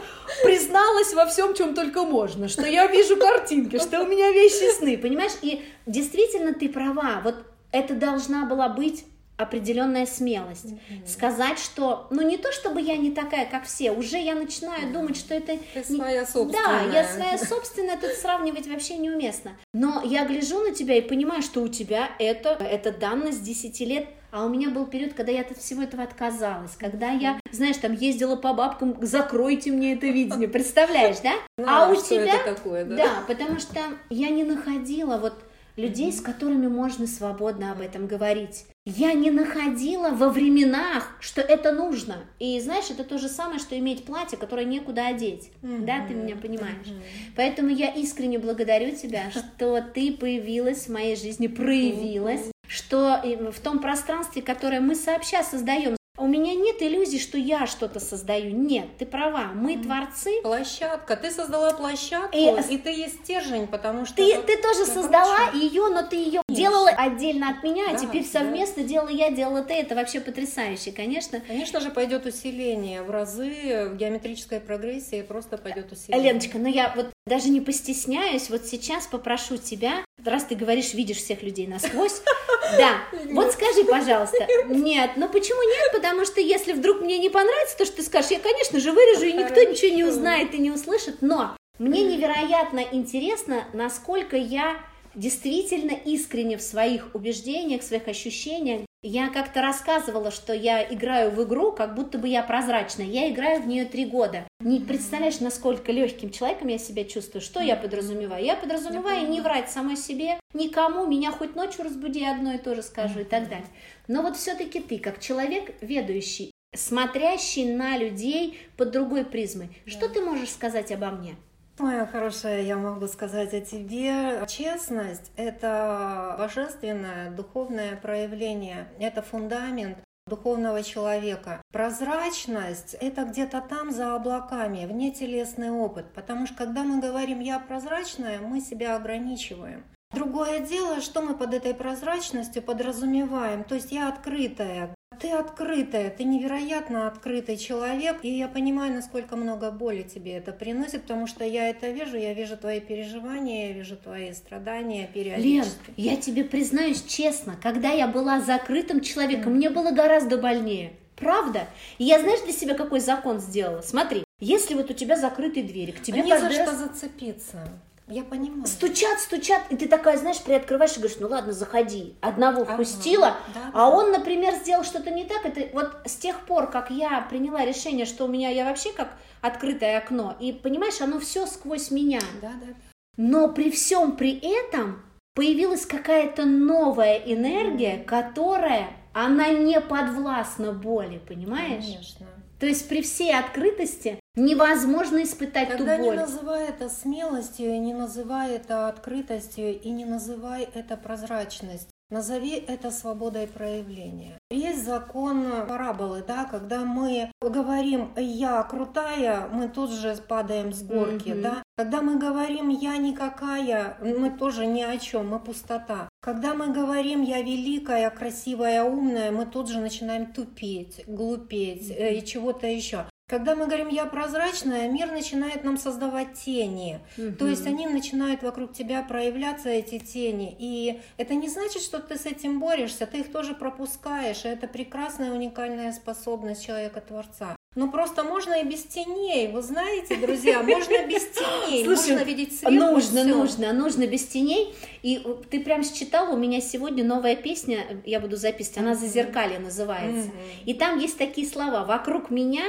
призналась 0.45 1.13
во 1.15 1.27
всем, 1.27 1.55
чем 1.55 1.75
только 1.75 2.05
можно, 2.05 2.47
что 2.47 2.65
я 2.65 2.87
вижу 2.87 3.17
картинки, 3.17 3.81
что 3.81 4.03
у 4.03 4.07
меня 4.07 4.31
вещи 4.31 4.73
сны, 4.79 4.97
понимаешь? 4.97 5.33
И 5.43 5.65
действительно 5.85 6.55
ты 6.55 6.69
права, 6.69 7.21
вот 7.25 7.35
это 7.73 7.95
должна 7.95 8.47
была 8.47 8.69
быть 8.69 9.05
определенная 9.41 10.07
смелость. 10.07 10.67
Mm-hmm. 10.67 11.07
Сказать, 11.07 11.59
что, 11.59 12.07
ну 12.11 12.23
не 12.23 12.37
то 12.37 12.53
чтобы 12.53 12.81
я 12.81 12.97
не 12.97 13.11
такая, 13.11 13.47
как 13.47 13.65
все, 13.65 13.93
уже 13.93 14.19
я 14.19 14.35
начинаю 14.35 14.89
mm-hmm. 14.89 14.93
думать, 14.93 15.17
что 15.17 15.35
это... 15.35 15.59
Ты 15.75 15.85
не... 15.89 15.97
своя 15.97 16.27
собственная. 16.27 16.91
Да, 16.91 16.93
я 16.93 17.05
своя 17.05 17.39
собственная, 17.45 17.97
тут 17.97 18.13
сравнивать 18.13 18.67
вообще 18.67 18.97
неуместно. 18.97 19.53
Но 19.73 20.03
я 20.05 20.25
гляжу 20.25 20.61
на 20.61 20.75
тебя 20.75 20.97
и 20.97 21.01
понимаю, 21.01 21.43
что 21.43 21.63
у 21.63 21.69
тебя 21.69 22.11
это, 22.19 22.51
это 22.51 22.93
данность 22.93 23.43
10 23.43 23.81
лет, 23.81 24.07
а 24.33 24.45
у 24.45 24.49
меня 24.49 24.71
был 24.71 24.87
период, 24.87 25.15
когда 25.15 25.33
я 25.33 25.41
от 25.41 25.57
всего 25.57 25.83
этого 25.83 26.03
отказалась, 26.03 26.77
когда 26.77 27.11
я, 27.11 27.41
знаешь, 27.51 27.77
там 27.79 27.93
ездила 27.93 28.37
по 28.37 28.53
бабкам, 28.53 28.97
закройте 29.01 29.73
мне 29.73 29.95
это 29.95 30.07
видение, 30.07 30.49
представляешь, 30.53 31.19
да? 31.23 31.33
Ну, 31.59 31.65
а 31.67 31.91
у 31.91 31.97
тебя... 31.97 32.37
Это 32.37 32.55
такое, 32.55 32.85
да? 32.85 32.97
Да, 32.97 33.25
потому 33.27 33.59
что 33.59 33.81
я 34.09 34.31
не 34.31 34.45
находила 34.45 35.17
вот 35.17 35.35
людей, 35.77 36.13
с 36.13 36.21
которыми 36.21 36.69
можно 36.69 37.07
свободно 37.07 37.73
об 37.73 37.81
этом 37.81 38.07
говорить. 38.07 38.67
Я 38.97 39.13
не 39.13 39.31
находила 39.31 40.11
во 40.11 40.31
временах, 40.31 41.17
что 41.21 41.41
это 41.41 41.73
нужно. 41.73 42.25
И 42.39 42.59
знаешь, 42.61 42.91
это 42.91 43.05
то 43.05 43.19
же 43.19 43.29
самое, 43.29 43.59
что 43.59 43.79
иметь 43.79 44.05
платье, 44.05 44.37
которое 44.37 44.65
некуда 44.65 45.07
одеть. 45.07 45.51
Mm-hmm. 45.63 45.85
Да, 45.85 46.07
ты 46.07 46.15
меня 46.15 46.37
понимаешь. 46.37 46.87
Mm-hmm. 46.87 47.33
Поэтому 47.37 47.69
я 47.71 47.89
искренне 47.95 48.39
благодарю 48.39 48.95
тебя, 48.97 49.31
что 49.31 49.81
ты 49.83 50.13
появилась 50.13 50.87
в 50.87 50.93
моей 50.93 51.17
жизни, 51.17 51.47
проявилась, 51.47 52.41
mm-hmm. 52.41 52.69
что 52.69 53.23
в 53.53 53.61
том 53.61 53.79
пространстве, 53.79 54.43
которое 54.43 54.81
мы 54.81 54.95
сообща 54.95 55.43
создаем 55.43 55.97
у 56.21 56.27
меня 56.27 56.55
нет 56.55 56.83
иллюзий, 56.83 57.19
что 57.19 57.39
я 57.39 57.67
что-то 57.67 57.99
создаю. 57.99 58.55
Нет, 58.55 58.87
ты 58.99 59.07
права, 59.07 59.51
мы 59.55 59.75
mm. 59.75 59.83
творцы. 59.83 60.43
Площадка. 60.43 61.17
Ты 61.17 61.31
создала 61.31 61.73
площадку, 61.73 62.37
и, 62.37 62.75
и 62.75 62.79
ты 62.79 62.91
есть 62.91 63.25
стержень, 63.25 63.67
потому 63.67 64.05
что... 64.05 64.17
Ты, 64.17 64.41
ты 64.43 64.61
тоже 64.61 64.85
создала 64.85 65.51
ее, 65.55 65.89
но 65.89 66.03
ты 66.03 66.17
ее 66.17 66.43
делала 66.49 66.91
отдельно 66.91 67.51
от 67.51 67.63
меня, 67.63 67.87
а 67.89 67.93
да, 67.93 67.97
а 67.97 67.99
теперь 67.99 68.25
совместно 68.25 68.83
да. 68.83 68.89
делала 68.89 69.09
я, 69.09 69.31
делала 69.31 69.63
ты. 69.63 69.75
Это 69.75 69.95
вообще 69.95 70.21
потрясающе, 70.21 70.93
конечно. 70.93 71.41
Конечно 71.41 71.81
же, 71.81 71.91
пойдет 71.91 72.27
усиление 72.27 73.03
в 73.03 73.11
разы, 73.11 73.89
в 73.91 73.97
геометрической 73.97 74.61
прогрессии 74.61 75.23
просто 75.23 75.57
пойдет 75.57 75.91
усиление. 75.93 76.33
Леночка, 76.33 76.59
ну 76.59 76.69
я 76.69 76.93
вот 76.95 77.11
даже 77.31 77.49
не 77.49 77.61
постесняюсь, 77.61 78.51
вот 78.51 78.67
сейчас 78.67 79.07
попрошу 79.07 79.57
тебя, 79.57 80.05
раз 80.25 80.45
ты 80.45 80.57
говоришь, 80.57 80.95
видишь 80.95 81.19
всех 81.19 81.45
людей 81.45 81.69
насквозь, 81.69 82.23
да, 82.77 83.03
вот 83.31 83.53
скажи, 83.53 83.85
пожалуйста, 83.85 84.49
нет, 84.67 85.13
ну 85.15 85.29
почему 85.29 85.63
нет, 85.63 85.93
потому 85.93 86.25
что 86.25 86.41
если 86.41 86.73
вдруг 86.73 87.01
мне 87.01 87.19
не 87.19 87.31
понравится 87.31 87.79
то, 87.79 87.85
что 87.85 87.99
ты 87.99 88.03
скажешь, 88.03 88.33
я, 88.33 88.41
конечно 88.41 88.81
же, 88.81 88.91
вырежу, 88.91 89.27
и 89.27 89.33
никто 89.33 89.63
ничего 89.63 89.95
не 89.95 90.03
узнает 90.03 90.53
и 90.55 90.59
не 90.59 90.73
услышит, 90.73 91.23
но 91.23 91.57
мне 91.79 92.03
невероятно 92.03 92.81
интересно, 92.91 93.65
насколько 93.73 94.37
я 94.37 94.77
действительно 95.15 95.93
искренне 95.93 96.57
в 96.57 96.63
своих 96.63 97.15
убеждениях, 97.15 97.83
в 97.83 97.85
своих 97.85 98.09
ощущениях. 98.09 98.83
Я 99.03 99.31
как-то 99.31 99.63
рассказывала, 99.63 100.31
что 100.31 100.53
я 100.53 100.85
играю 100.85 101.31
в 101.31 101.43
игру, 101.45 101.73
как 101.73 101.95
будто 101.95 102.19
бы 102.19 102.29
я 102.29 102.43
прозрачная. 102.43 103.07
Я 103.07 103.31
играю 103.31 103.63
в 103.63 103.67
нее 103.67 103.87
три 103.87 104.05
года. 104.05 104.47
Не 104.61 104.79
представляешь, 104.79 105.41
насколько 105.41 105.91
легким 105.91 106.31
человеком 106.31 106.69
я 106.69 106.77
себя 106.77 107.05
чувствую. 107.05 107.41
Что 107.41 107.61
я 107.61 107.77
подразумеваю? 107.77 108.45
Я 108.45 108.57
подразумеваю 108.57 109.27
не 109.31 109.41
врать 109.41 109.71
самой 109.71 109.97
себе, 109.97 110.39
никому, 110.53 111.07
меня 111.07 111.33
хоть 111.33 111.57
ночью 111.57 111.85
разбуди, 111.85 112.23
одно 112.27 112.53
и 112.53 112.59
то 112.59 112.75
же 112.75 112.83
скажу 112.83 113.21
и 113.21 113.25
так 113.25 113.49
далее. 113.49 113.69
Но 114.07 114.21
вот 114.21 114.37
все-таки 114.37 114.81
ты, 114.81 114.99
как 114.99 115.19
человек 115.19 115.73
ведущий, 115.81 116.53
смотрящий 116.77 117.75
на 117.75 117.97
людей 117.97 118.59
под 118.77 118.91
другой 118.91 119.25
призмой, 119.25 119.71
что 119.87 120.11
ты 120.11 120.21
можешь 120.21 120.51
сказать 120.51 120.93
обо 120.93 121.11
мне? 121.11 121.37
Моя 121.81 122.07
хорошая, 122.07 122.61
я 122.61 122.77
могу 122.77 123.07
сказать 123.07 123.55
о 123.55 123.61
тебе. 123.63 124.45
Честность– 124.47 125.33
это 125.37 126.37
божественное 126.39 127.31
духовное 127.31 127.97
проявление, 127.97 128.89
это 128.99 129.23
фундамент 129.23 129.97
духовного 130.27 130.83
человека. 130.83 131.63
Прозрачность– 131.73 132.95
это 133.01 133.25
где-то 133.25 133.63
там 133.63 133.93
за 133.93 134.15
облаками, 134.15 134.85
внетелесный 134.85 135.71
опыт. 135.71 136.13
Потому 136.13 136.47
что 136.47 136.55
когда 136.57 136.83
мы 136.83 137.01
говорим 137.01 137.41
«я 137.41 137.59
прозрачная», 137.59 138.41
мы 138.41 138.61
себя 138.61 138.97
ограничиваем. 138.97 139.83
Другое 140.13 140.61
дело, 140.61 141.01
что 141.01 141.23
мы 141.23 141.35
под 141.35 141.55
этой 141.55 141.73
прозрачностью 141.73 142.63
подразумеваем. 142.63 143.65
То 143.65 143.77
есть 143.77 143.91
я 143.91 144.09
открытая, 144.09 144.95
ты 145.21 145.31
открытая, 145.31 146.11
ты 146.11 146.25
невероятно 146.25 147.07
открытый 147.07 147.57
человек, 147.57 148.19
и 148.23 148.31
я 148.31 148.49
понимаю, 148.49 148.95
насколько 148.95 149.37
много 149.37 149.71
боли 149.71 150.03
тебе 150.03 150.33
это 150.33 150.53
приносит, 150.53 151.03
потому 151.03 151.27
что 151.27 151.45
я 151.45 151.69
это 151.69 151.91
вижу, 151.91 152.17
я 152.17 152.33
вижу 152.33 152.57
твои 152.57 152.81
переживания, 152.81 153.69
я 153.69 153.73
вижу 153.73 153.97
твои 153.97 154.33
страдания 154.33 155.09
периодически. 155.13 155.89
Лен, 155.89 155.95
я 155.97 156.17
тебе 156.17 156.45
признаюсь 156.45 157.03
честно, 157.03 157.57
когда 157.63 157.91
я 157.91 158.07
была 158.09 158.41
закрытым 158.41 159.01
человеком, 159.03 159.53
mm. 159.53 159.57
мне 159.57 159.71
было 159.71 159.91
гораздо 159.91 160.39
больнее. 160.39 160.95
Правда? 161.17 161.67
И 161.99 162.05
я 162.05 162.19
знаешь 162.19 162.41
для 162.41 162.53
себя 162.55 162.75
какой 162.75 163.01
закон 163.01 163.41
сделала? 163.41 163.83
Смотри, 163.83 164.25
если 164.39 164.75
вот 164.75 164.91
у 164.91 164.95
тебя 164.95 165.17
закрытые 165.17 165.65
двери, 165.65 165.91
к 165.91 166.01
тебе 166.01 166.23
а 166.23 166.25
не 166.25 166.39
за 166.39 166.51
что 166.51 166.65
раз... 166.65 166.79
зацепиться. 166.79 167.69
Я 168.11 168.25
понимаю. 168.25 168.67
Стучат, 168.67 169.21
стучат, 169.21 169.63
и 169.71 169.77
ты 169.77 169.87
такая, 169.87 170.19
знаешь, 170.19 170.43
приоткрываешь 170.43 170.97
и 170.97 170.99
говоришь, 170.99 171.19
ну 171.21 171.29
ладно, 171.29 171.53
заходи. 171.53 172.17
Одного 172.21 172.63
ага, 172.63 172.75
впустила, 172.75 173.37
да, 173.55 173.71
а 173.73 173.89
он, 173.89 174.11
например, 174.11 174.55
сделал 174.55 174.83
что-то 174.85 175.11
не 175.11 175.25
так. 175.25 175.47
Это 175.47 175.69
вот 175.73 175.93
с 176.05 176.17
тех 176.17 176.41
пор, 176.41 176.71
как 176.71 176.91
я 176.91 177.21
приняла 177.31 177.65
решение, 177.65 178.07
что 178.07 178.25
у 178.25 178.29
меня 178.29 178.51
я 178.51 178.65
вообще 178.65 178.93
как 178.93 179.13
открытое 179.41 179.99
окно, 179.99 180.37
и 180.41 180.53
понимаешь, 180.53 181.01
оно 181.01 181.21
все 181.21 181.47
сквозь 181.47 181.91
меня. 181.91 182.21
Да, 182.43 182.53
да. 182.61 182.75
Но 183.17 183.49
при 183.49 183.71
всем 183.71 184.17
при 184.17 184.39
этом 184.39 185.03
появилась 185.35 185.87
какая-то 185.87 186.45
новая 186.45 187.17
энергия, 187.17 187.99
которая, 187.99 188.89
она 189.15 189.49
не 189.49 189.81
подвластна 189.81 190.73
боли, 190.73 191.21
понимаешь? 191.27 191.85
Конечно. 191.85 192.27
То 192.59 192.67
есть 192.67 192.89
при 192.89 193.01
всей 193.01 193.35
открытости 193.35 194.20
невозможно 194.37 195.23
испытать 195.23 195.69
Тогда 195.69 195.97
ту 195.97 196.03
боль. 196.03 196.15
не 196.15 196.21
называй 196.21 196.69
это 196.69 196.89
смелостью, 196.89 197.81
не 197.81 197.95
называй 197.95 198.53
это 198.53 198.89
открытостью 198.89 199.81
и 199.81 199.91
не 199.91 200.05
называй 200.05 200.69
это 200.75 200.97
прозрачность. 200.97 201.89
Назови 202.11 202.57
это 202.67 202.91
свободой 202.91 203.47
проявления. 203.47 204.37
Есть 204.51 204.85
закон 204.85 205.47
параболы, 205.69 206.25
да, 206.27 206.45
когда 206.45 206.81
мы 206.81 207.31
говорим 207.41 208.13
«я 208.17 208.65
крутая», 208.65 209.47
мы 209.47 209.69
тут 209.69 209.93
же 209.93 210.17
падаем 210.17 210.73
с 210.73 210.83
горки, 210.83 211.29
mm-hmm. 211.29 211.41
да. 211.41 211.63
Когда 211.77 212.03
мы 212.03 212.19
говорим 212.19 212.69
«я 212.69 212.97
никакая», 212.97 213.97
мы 214.01 214.31
тоже 214.31 214.67
ни 214.67 214.83
о 214.83 214.99
чем, 214.99 215.29
мы 215.29 215.39
пустота. 215.39 216.09
Когда 216.21 216.55
мы 216.55 216.73
говорим 216.73 217.23
«я 217.23 217.43
великая, 217.43 218.11
красивая, 218.11 218.83
умная», 218.83 219.31
мы 219.31 219.47
тут 219.47 219.69
же 219.69 219.79
начинаем 219.79 220.33
тупеть, 220.33 221.05
глупеть 221.07 221.91
mm-hmm. 221.91 222.15
и 222.15 222.27
чего-то 222.27 222.67
еще. 222.67 223.05
Когда 223.31 223.55
мы 223.55 223.67
говорим 223.67 223.87
«я 223.87 224.07
прозрачная», 224.07 224.89
мир 224.89 225.13
начинает 225.13 225.63
нам 225.63 225.79
создавать 225.79 226.33
тени. 226.33 226.99
Угу. 227.17 227.37
То 227.37 227.47
есть 227.47 227.65
они 227.65 227.87
начинают 227.87 228.43
вокруг 228.43 228.73
тебя 228.73 229.03
проявляться, 229.03 229.69
эти 229.69 230.01
тени. 230.01 230.57
И 230.59 231.01
это 231.17 231.35
не 231.35 231.49
значит, 231.49 231.81
что 231.81 232.01
ты 232.01 232.19
с 232.19 232.27
этим 232.27 232.59
борешься, 232.59 233.07
ты 233.07 233.21
их 233.21 233.31
тоже 233.31 233.55
пропускаешь. 233.55 234.45
И 234.45 234.49
это 234.49 234.67
прекрасная, 234.67 235.31
уникальная 235.31 235.93
способность 235.93 236.67
человека-творца. 236.67 237.55
Ну 237.77 237.89
просто 237.93 238.25
можно 238.25 238.55
и 238.55 238.65
без 238.65 238.83
теней, 238.83 239.47
вы 239.47 239.63
знаете, 239.63 240.17
друзья, 240.17 240.61
можно 240.65 241.07
без 241.07 241.25
теней, 241.29 241.85
Слушай, 241.85 242.15
можно 242.15 242.25
видеть 242.25 242.59
свет. 242.59 242.73
Нужно, 242.73 243.23
всё. 243.23 243.37
нужно, 243.37 243.73
нужно 243.73 244.09
без 244.09 244.27
теней. 244.27 244.75
И 245.03 245.25
ты 245.53 245.61
прям 245.61 245.85
считала, 245.85 246.35
у 246.35 246.37
меня 246.37 246.61
сегодня 246.61 247.05
новая 247.05 247.37
песня, 247.37 248.03
я 248.05 248.19
буду 248.19 248.35
записывать, 248.35 248.79
она 248.79 248.97
«Зазеркалье» 248.97 249.61
называется. 249.61 250.31
Mm-hmm. 250.31 250.65
И 250.67 250.75
там 250.75 250.99
есть 250.99 251.17
такие 251.17 251.47
слова 251.47 251.85
«Вокруг 251.85 252.31
меня 252.31 252.65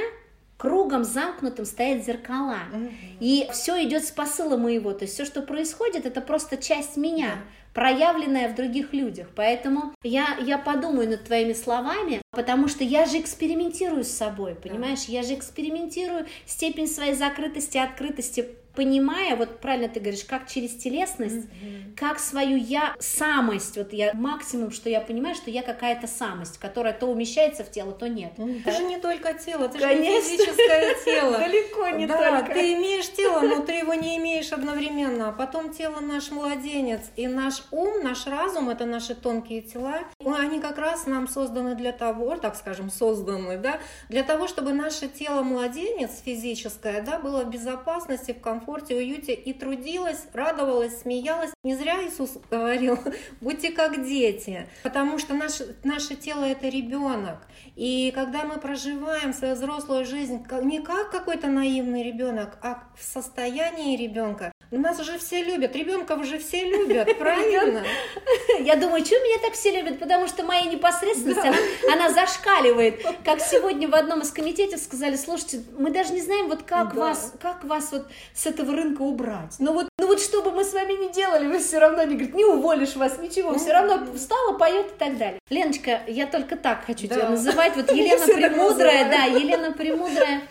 кругом 0.62 1.02
замкнутым 1.02 1.64
стоят 1.64 2.04
зеркала. 2.04 2.58
Угу. 2.72 2.90
И 3.18 3.48
все 3.52 3.82
идет 3.82 4.04
с 4.04 4.12
посыла 4.12 4.56
моего. 4.56 4.92
То 4.92 5.06
есть 5.06 5.14
все, 5.14 5.24
что 5.24 5.42
происходит, 5.42 6.06
это 6.06 6.20
просто 6.20 6.56
часть 6.56 6.96
меня, 6.96 7.30
да. 7.30 7.40
проявленная 7.74 8.48
в 8.48 8.54
других 8.54 8.92
людях. 8.92 9.26
Поэтому 9.34 9.92
я, 10.04 10.38
я 10.40 10.58
подумаю 10.58 11.10
над 11.10 11.24
твоими 11.24 11.52
словами, 11.52 12.22
потому 12.30 12.68
что 12.68 12.84
я 12.84 13.06
же 13.06 13.18
экспериментирую 13.18 14.04
с 14.04 14.10
собой, 14.10 14.54
понимаешь? 14.54 15.06
Да. 15.06 15.12
Я 15.12 15.24
же 15.24 15.34
экспериментирую 15.34 16.26
степень 16.46 16.86
своей 16.86 17.14
закрытости, 17.14 17.76
открытости 17.76 18.48
понимая, 18.74 19.36
вот 19.36 19.60
правильно 19.60 19.88
ты 19.88 20.00
говоришь, 20.00 20.24
как 20.24 20.48
через 20.48 20.74
телесность, 20.76 21.46
mm-hmm. 21.46 21.94
как 21.96 22.18
свою 22.18 22.56
я 22.56 22.94
самость, 22.98 23.76
вот 23.76 23.92
я 23.92 24.12
максимум, 24.14 24.70
что 24.70 24.88
я 24.88 25.00
понимаю, 25.00 25.34
что 25.34 25.50
я 25.50 25.62
какая-то 25.62 26.06
самость, 26.06 26.58
которая 26.58 26.92
то 26.92 27.06
умещается 27.06 27.64
в 27.64 27.70
тело, 27.70 27.92
то 27.92 28.08
нет. 28.08 28.32
Mm-hmm. 28.36 28.60
Это 28.60 28.72
же 28.72 28.84
не 28.84 28.98
только 28.98 29.34
тело, 29.34 29.64
это 29.64 29.78
же 29.78 29.94
не 29.94 30.20
физическое 30.20 30.94
тело. 31.04 31.38
Далеко 31.38 31.88
не 31.90 32.06
да, 32.06 32.40
только. 32.40 32.54
Ты 32.54 32.74
имеешь 32.74 33.10
тело, 33.12 33.40
но 33.40 33.60
ты 33.60 33.72
его 33.72 33.94
не 33.94 34.16
имеешь 34.16 34.52
одновременно. 34.52 35.28
А 35.28 35.32
потом 35.32 35.72
тело 35.72 36.00
наш 36.00 36.30
младенец, 36.30 37.02
и 37.16 37.26
наш 37.26 37.64
ум, 37.70 38.02
наш 38.02 38.26
разум, 38.26 38.70
это 38.70 38.86
наши 38.86 39.14
тонкие 39.14 39.62
тела, 39.62 40.00
они 40.24 40.60
как 40.60 40.78
раз 40.78 41.06
нам 41.06 41.28
созданы 41.28 41.74
для 41.74 41.92
того, 41.92 42.36
так 42.36 42.56
скажем, 42.56 42.90
созданы, 42.90 43.58
да, 43.58 43.78
для 44.08 44.22
того, 44.22 44.48
чтобы 44.48 44.72
наше 44.72 45.08
тело 45.08 45.42
младенец 45.42 46.22
физическое, 46.24 47.02
да, 47.02 47.18
было 47.18 47.44
в 47.44 47.50
безопасности, 47.50 48.32
в 48.32 48.40
комфорте, 48.40 48.61
комфорте, 48.62 48.94
уюте 48.94 49.34
и 49.34 49.52
трудилась, 49.52 50.26
радовалась, 50.32 51.00
смеялась. 51.00 51.50
Не 51.64 51.74
зря 51.76 52.04
Иисус 52.06 52.38
говорил, 52.50 52.98
будьте 53.40 53.70
как 53.72 54.04
дети, 54.04 54.68
потому 54.82 55.18
что 55.18 55.34
наше, 55.34 55.76
наше 55.84 56.14
тело 56.14 56.44
это 56.44 56.68
ребенок. 56.68 57.46
И 57.74 58.12
когда 58.14 58.44
мы 58.44 58.58
проживаем 58.58 59.32
свою 59.32 59.54
взрослую 59.54 60.04
жизнь 60.04 60.44
не 60.62 60.80
как 60.80 61.10
какой-то 61.10 61.48
наивный 61.48 62.02
ребенок, 62.02 62.58
а 62.62 62.84
в 62.96 63.02
состоянии 63.02 63.96
ребенка, 63.96 64.52
нас 64.78 64.98
уже 64.98 65.18
все 65.18 65.42
любят, 65.42 65.76
ребенков 65.76 66.20
уже 66.20 66.38
все 66.38 66.64
любят, 66.64 67.06
правильно? 67.18 67.84
Я 68.60 68.76
думаю, 68.76 69.04
что 69.04 69.16
меня 69.16 69.38
так 69.42 69.52
все 69.52 69.70
любят, 69.70 69.98
потому 69.98 70.26
что 70.28 70.44
моя 70.44 70.64
непосредственность, 70.64 71.42
да. 71.42 71.48
она, 71.48 71.58
она 71.92 72.10
зашкаливает. 72.10 73.04
Как 73.24 73.40
сегодня 73.40 73.88
в 73.88 73.94
одном 73.94 74.22
из 74.22 74.30
комитетов 74.30 74.80
сказали, 74.80 75.16
слушайте, 75.16 75.60
мы 75.78 75.90
даже 75.90 76.14
не 76.14 76.22
знаем, 76.22 76.48
вот 76.48 76.62
как 76.62 76.94
да. 76.94 77.00
вас, 77.00 77.34
как 77.40 77.64
вас 77.64 77.92
вот 77.92 78.06
с 78.34 78.46
этого 78.46 78.72
рынка 78.72 79.02
убрать. 79.02 79.56
Ну 79.58 79.74
вот, 79.74 79.88
ну 79.98 80.06
вот 80.06 80.20
что 80.20 80.42
бы 80.42 80.50
мы 80.50 80.64
с 80.64 80.72
вами 80.72 80.92
ни 80.92 81.12
делали, 81.12 81.46
вы 81.46 81.58
все 81.58 81.78
равно 81.78 82.02
не 82.04 82.14
говорит, 82.14 82.34
не 82.34 82.44
уволишь 82.44 82.96
вас, 82.96 83.18
ничего, 83.18 83.58
все 83.58 83.72
равно 83.72 84.06
встала, 84.14 84.56
поет 84.56 84.86
и 84.86 84.98
так 84.98 85.18
далее. 85.18 85.38
Леночка, 85.50 86.00
я 86.06 86.26
только 86.26 86.56
так 86.56 86.84
хочу 86.86 87.08
да. 87.08 87.16
тебя 87.16 87.28
называть. 87.28 87.76
Вот 87.76 87.90
Елена 87.92 88.26
Премудрая, 88.26 89.10
да, 89.10 89.24
Елена 89.24 89.72
Премудрая 89.72 90.42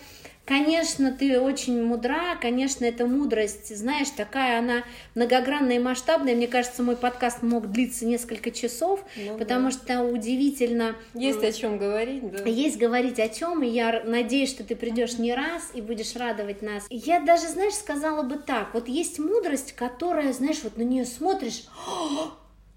Конечно, 0.44 1.12
ты 1.12 1.38
очень 1.38 1.84
мудра, 1.84 2.36
конечно, 2.40 2.84
эта 2.84 3.06
мудрость, 3.06 3.74
знаешь, 3.76 4.08
такая 4.10 4.58
она 4.58 4.82
многогранная 5.14 5.76
и 5.76 5.78
масштабная. 5.78 6.34
Мне 6.34 6.48
кажется, 6.48 6.82
мой 6.82 6.96
подкаст 6.96 7.42
мог 7.42 7.70
длиться 7.70 8.04
несколько 8.04 8.50
часов, 8.50 9.04
ну, 9.16 9.38
потому 9.38 9.66
да. 9.66 9.70
что 9.70 10.02
удивительно. 10.02 10.96
Есть 11.14 11.44
о 11.44 11.52
чем 11.52 11.78
говорить, 11.78 12.28
да. 12.28 12.42
Есть 12.42 12.76
говорить 12.76 13.20
о 13.20 13.28
чем, 13.28 13.62
и 13.62 13.68
я 13.68 14.02
надеюсь, 14.04 14.50
что 14.50 14.64
ты 14.64 14.74
придешь 14.74 15.16
не 15.18 15.32
раз 15.32 15.70
и 15.74 15.80
будешь 15.80 16.16
радовать 16.16 16.60
нас. 16.60 16.86
Я 16.90 17.20
даже, 17.20 17.46
знаешь, 17.46 17.74
сказала 17.74 18.22
бы 18.22 18.36
так, 18.36 18.74
вот 18.74 18.88
есть 18.88 19.20
мудрость, 19.20 19.74
которая, 19.74 20.32
знаешь, 20.32 20.60
вот 20.64 20.76
на 20.76 20.82
нее 20.82 21.04
смотришь, 21.04 21.66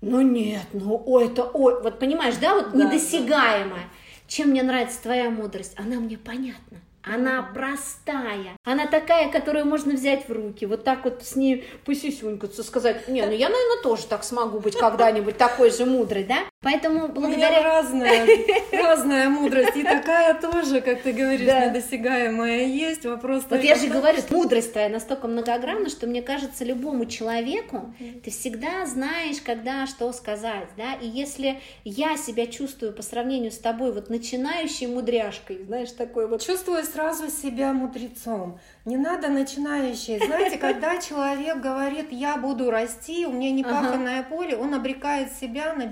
ну 0.01 0.21
нет, 0.21 0.67
ну 0.71 1.01
ой, 1.03 1.25
это 1.25 1.45
ой, 1.45 1.81
вот 1.81 1.97
понимаешь, 1.97 2.35
да, 2.39 2.53
вот 2.53 2.73
да, 2.73 2.85
недосягаемая. 2.85 3.73
Да. 3.73 3.89
Чем 4.27 4.49
мне 4.49 4.61
нравится 4.61 5.01
твоя 5.01 5.31
мудрость? 5.31 5.73
Она 5.77 5.99
мне 5.99 6.17
понятна. 6.17 6.79
Она 7.05 7.43
простая. 7.53 8.57
Она 8.63 8.87
такая, 8.87 9.31
которую 9.31 9.65
можно 9.65 9.93
взять 9.93 10.27
в 10.27 10.31
руки. 10.31 10.65
Вот 10.65 10.83
так 10.83 11.05
вот 11.05 11.23
с 11.23 11.35
ней 11.35 11.63
посюсюнькаться, 11.85 12.63
сказать, 12.63 13.07
не, 13.07 13.23
ну 13.23 13.31
я, 13.31 13.49
наверное, 13.49 13.83
тоже 13.83 14.07
так 14.07 14.23
смогу 14.23 14.59
быть 14.59 14.75
когда-нибудь 14.79 15.37
такой 15.37 15.69
же 15.69 15.85
мудрой, 15.85 16.23
да? 16.23 16.39
Поэтому 16.65 17.09
благодаря... 17.09 17.47
У 17.47 17.51
меня 17.51 17.63
разная, 17.63 18.27
разная 18.71 19.29
мудрость. 19.29 19.75
И 19.75 19.83
такая 19.83 20.33
тоже, 20.33 20.81
как 20.81 21.03
ты 21.03 21.13
говоришь, 21.13 21.45
да. 21.45 21.67
недосягаемая 21.67 22.63
есть. 22.63 23.05
Вопрос 23.05 23.43
Вот 23.51 23.63
я 23.63 23.75
же 23.75 23.85
говорю, 23.85 24.19
мудрость 24.31 24.73
твоя 24.73 24.89
настолько 24.89 25.27
многогранна, 25.27 25.89
что 25.89 26.07
мне 26.07 26.23
кажется, 26.23 26.65
любому 26.65 27.05
человеку 27.05 27.93
ты 28.23 28.31
всегда 28.31 28.83
знаешь, 28.87 29.41
когда 29.45 29.85
что 29.85 30.11
сказать, 30.11 30.69
да? 30.75 30.93
И 30.93 31.07
если 31.07 31.59
я 31.83 32.17
себя 32.17 32.47
чувствую 32.47 32.93
по 32.93 33.03
сравнению 33.03 33.51
с 33.51 33.59
тобой 33.59 33.91
вот 33.91 34.09
начинающей 34.09 34.87
мудряшкой, 34.87 35.65
знаешь, 35.67 35.91
такой 35.91 36.27
вот... 36.27 36.43
Чувствую 36.43 36.83
сразу 36.83 37.29
себя 37.29 37.73
мудрецом. 37.73 38.59
Не 38.85 38.97
надо 38.97 39.27
начинающие. 39.27 40.17
Знаете, 40.17 40.57
когда 40.57 40.97
человек 41.01 41.57
говорит, 41.57 42.07
я 42.11 42.37
буду 42.37 42.71
расти, 42.71 43.27
у 43.27 43.31
меня 43.31 43.51
непаханное 43.51 44.21
ага. 44.21 44.29
поле, 44.29 44.57
он 44.57 44.73
обрекает 44.73 45.31
себя 45.31 45.75
на 45.75 45.85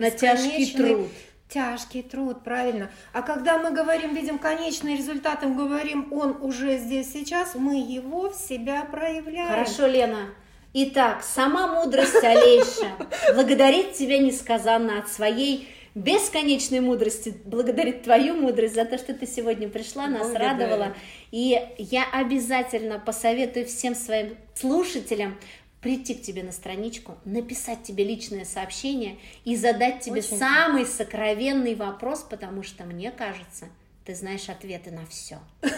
тяжкий 0.65 0.77
труд. 0.77 1.07
Тяжкий 1.49 2.01
труд, 2.01 2.43
правильно. 2.43 2.89
А 3.11 3.21
когда 3.21 3.59
мы 3.59 3.71
говорим, 3.71 4.15
видим 4.15 4.39
конечный 4.39 4.95
результат, 4.95 5.43
мы 5.43 5.55
говорим, 5.55 6.11
он 6.11 6.37
уже 6.41 6.77
здесь 6.77 7.11
сейчас, 7.13 7.55
мы 7.55 7.75
его 7.75 8.29
в 8.29 8.35
себя 8.35 8.83
проявляем. 8.85 9.49
Хорошо, 9.49 9.85
Лена. 9.85 10.29
Итак, 10.73 11.23
сама 11.23 11.67
мудрость 11.67 12.23
Олеша 12.23 12.87
благодарит 13.35 13.93
тебя 13.93 14.17
несказанно 14.17 14.97
от 14.97 15.09
своей 15.09 15.67
бесконечной 15.95 16.79
мудрости, 16.79 17.35
благодарит 17.45 18.03
твою 18.03 18.33
мудрость 18.35 18.73
за 18.73 18.85
то, 18.85 18.97
что 18.97 19.13
ты 19.13 19.27
сегодня 19.27 19.69
пришла, 19.69 20.07
нас 20.07 20.29
Благодарю. 20.29 20.49
радовала. 20.49 20.95
И 21.31 21.59
я 21.77 22.05
обязательно 22.11 22.99
посоветую 22.99 23.67
всем 23.67 23.93
своим 23.93 24.35
слушателям 24.55 25.37
прийти 25.83 26.15
к 26.15 26.21
тебе 26.21 26.43
на 26.43 26.51
страничку, 26.51 27.17
написать 27.25 27.83
тебе 27.83 28.03
личное 28.03 28.45
сообщение 28.45 29.17
и 29.43 29.55
задать 29.55 29.99
тебе 29.99 30.21
Очень 30.21 30.37
самый 30.37 30.83
хорошо. 30.85 31.03
сокровенный 31.03 31.75
вопрос, 31.75 32.25
потому 32.27 32.63
что 32.63 32.85
мне 32.85 33.11
кажется, 33.11 33.65
ты 34.05 34.15
знаешь 34.15 34.49
ответы 34.49 34.91
на 34.91 35.05
все. 35.05 35.39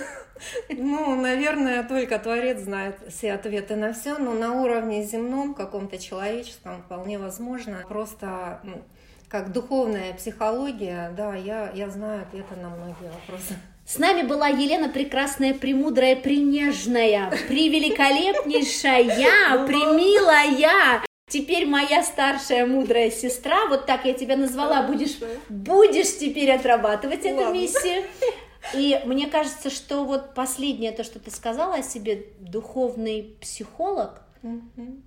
Ну, 0.67 1.15
наверное, 1.15 1.81
только 1.81 2.19
Творец 2.19 2.59
знает 2.59 2.97
все 3.07 3.31
ответы 3.31 3.77
на 3.77 3.93
все, 3.93 4.17
но 4.17 4.33
на 4.33 4.51
уровне 4.61 5.01
земном, 5.05 5.53
каком-то 5.53 5.97
человеческом, 5.97 6.83
вполне 6.83 7.17
возможно. 7.17 7.85
Просто 7.87 8.59
как 9.29 9.53
духовная 9.53 10.13
психология, 10.13 11.13
да, 11.15 11.35
я, 11.35 11.71
я 11.73 11.89
знаю 11.89 12.23
ответы 12.23 12.57
на 12.57 12.69
многие 12.69 13.11
вопросы. 13.11 13.55
С 13.85 13.99
нами 13.99 14.27
была 14.27 14.47
Елена 14.47 14.89
Прекрасная, 14.89 15.53
Премудрая, 15.53 16.15
Принежная, 16.15 17.29
Превеликолепнейшая, 17.47 19.67
Примилая. 19.67 21.03
Теперь 21.27 21.67
моя 21.67 22.03
старшая 22.03 22.65
мудрая 22.65 23.11
сестра, 23.11 23.67
вот 23.67 23.85
так 23.85 24.05
я 24.05 24.13
тебя 24.13 24.37
назвала, 24.37 24.83
будешь, 24.83 25.19
будешь 25.49 26.17
теперь 26.17 26.51
отрабатывать 26.51 27.25
эту 27.25 27.53
миссию. 27.53 28.03
И 28.73 28.99
мне 29.05 29.27
кажется, 29.27 29.69
что 29.69 30.03
вот 30.03 30.33
последнее 30.33 30.91
то, 30.91 31.03
что 31.03 31.19
ты 31.19 31.29
сказала 31.29 31.75
о 31.75 31.83
себе, 31.83 32.25
духовный 32.39 33.37
психолог, 33.39 34.23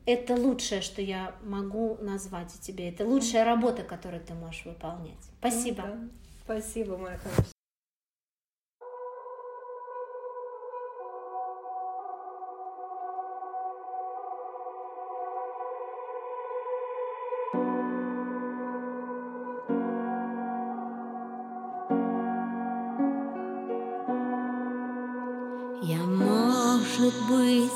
это 0.07 0.35
лучшее, 0.35 0.83
что 0.83 1.03
я 1.03 1.35
могу 1.43 1.99
назвать 2.01 2.53
тебе. 2.61 2.89
Это 2.89 3.05
лучшая 3.05 3.45
работа, 3.45 3.83
которую 3.83 4.23
ты 4.23 4.35
можешь 4.35 4.65
выполнять. 4.65 5.19
Спасибо. 5.41 5.83
Ну. 5.83 6.11
Спасибо, 6.45 6.97
моя 6.97 7.19
хорошая. 7.19 7.58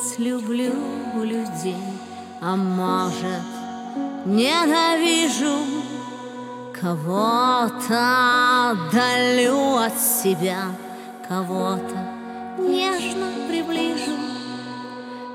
Быть, 0.02 0.18
люблю 0.18 0.74
людей, 1.22 1.76
а 2.40 2.56
может, 2.56 3.42
ненавижу 4.24 5.58
Кого-то 6.80 8.76
далю 8.92 9.76
от 9.76 9.96
себя, 9.98 10.64
кого-то 11.28 11.96
не 12.58 12.90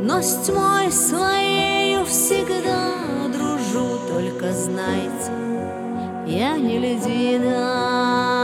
Но 0.00 0.22
с 0.22 0.46
тьмой 0.46 0.92
своею 0.92 2.04
всегда 2.04 2.92
дружу, 3.32 3.98
только 4.08 4.52
знайте, 4.52 5.41
я 6.32 6.56
не 6.56 6.78
ледина. 6.78 8.41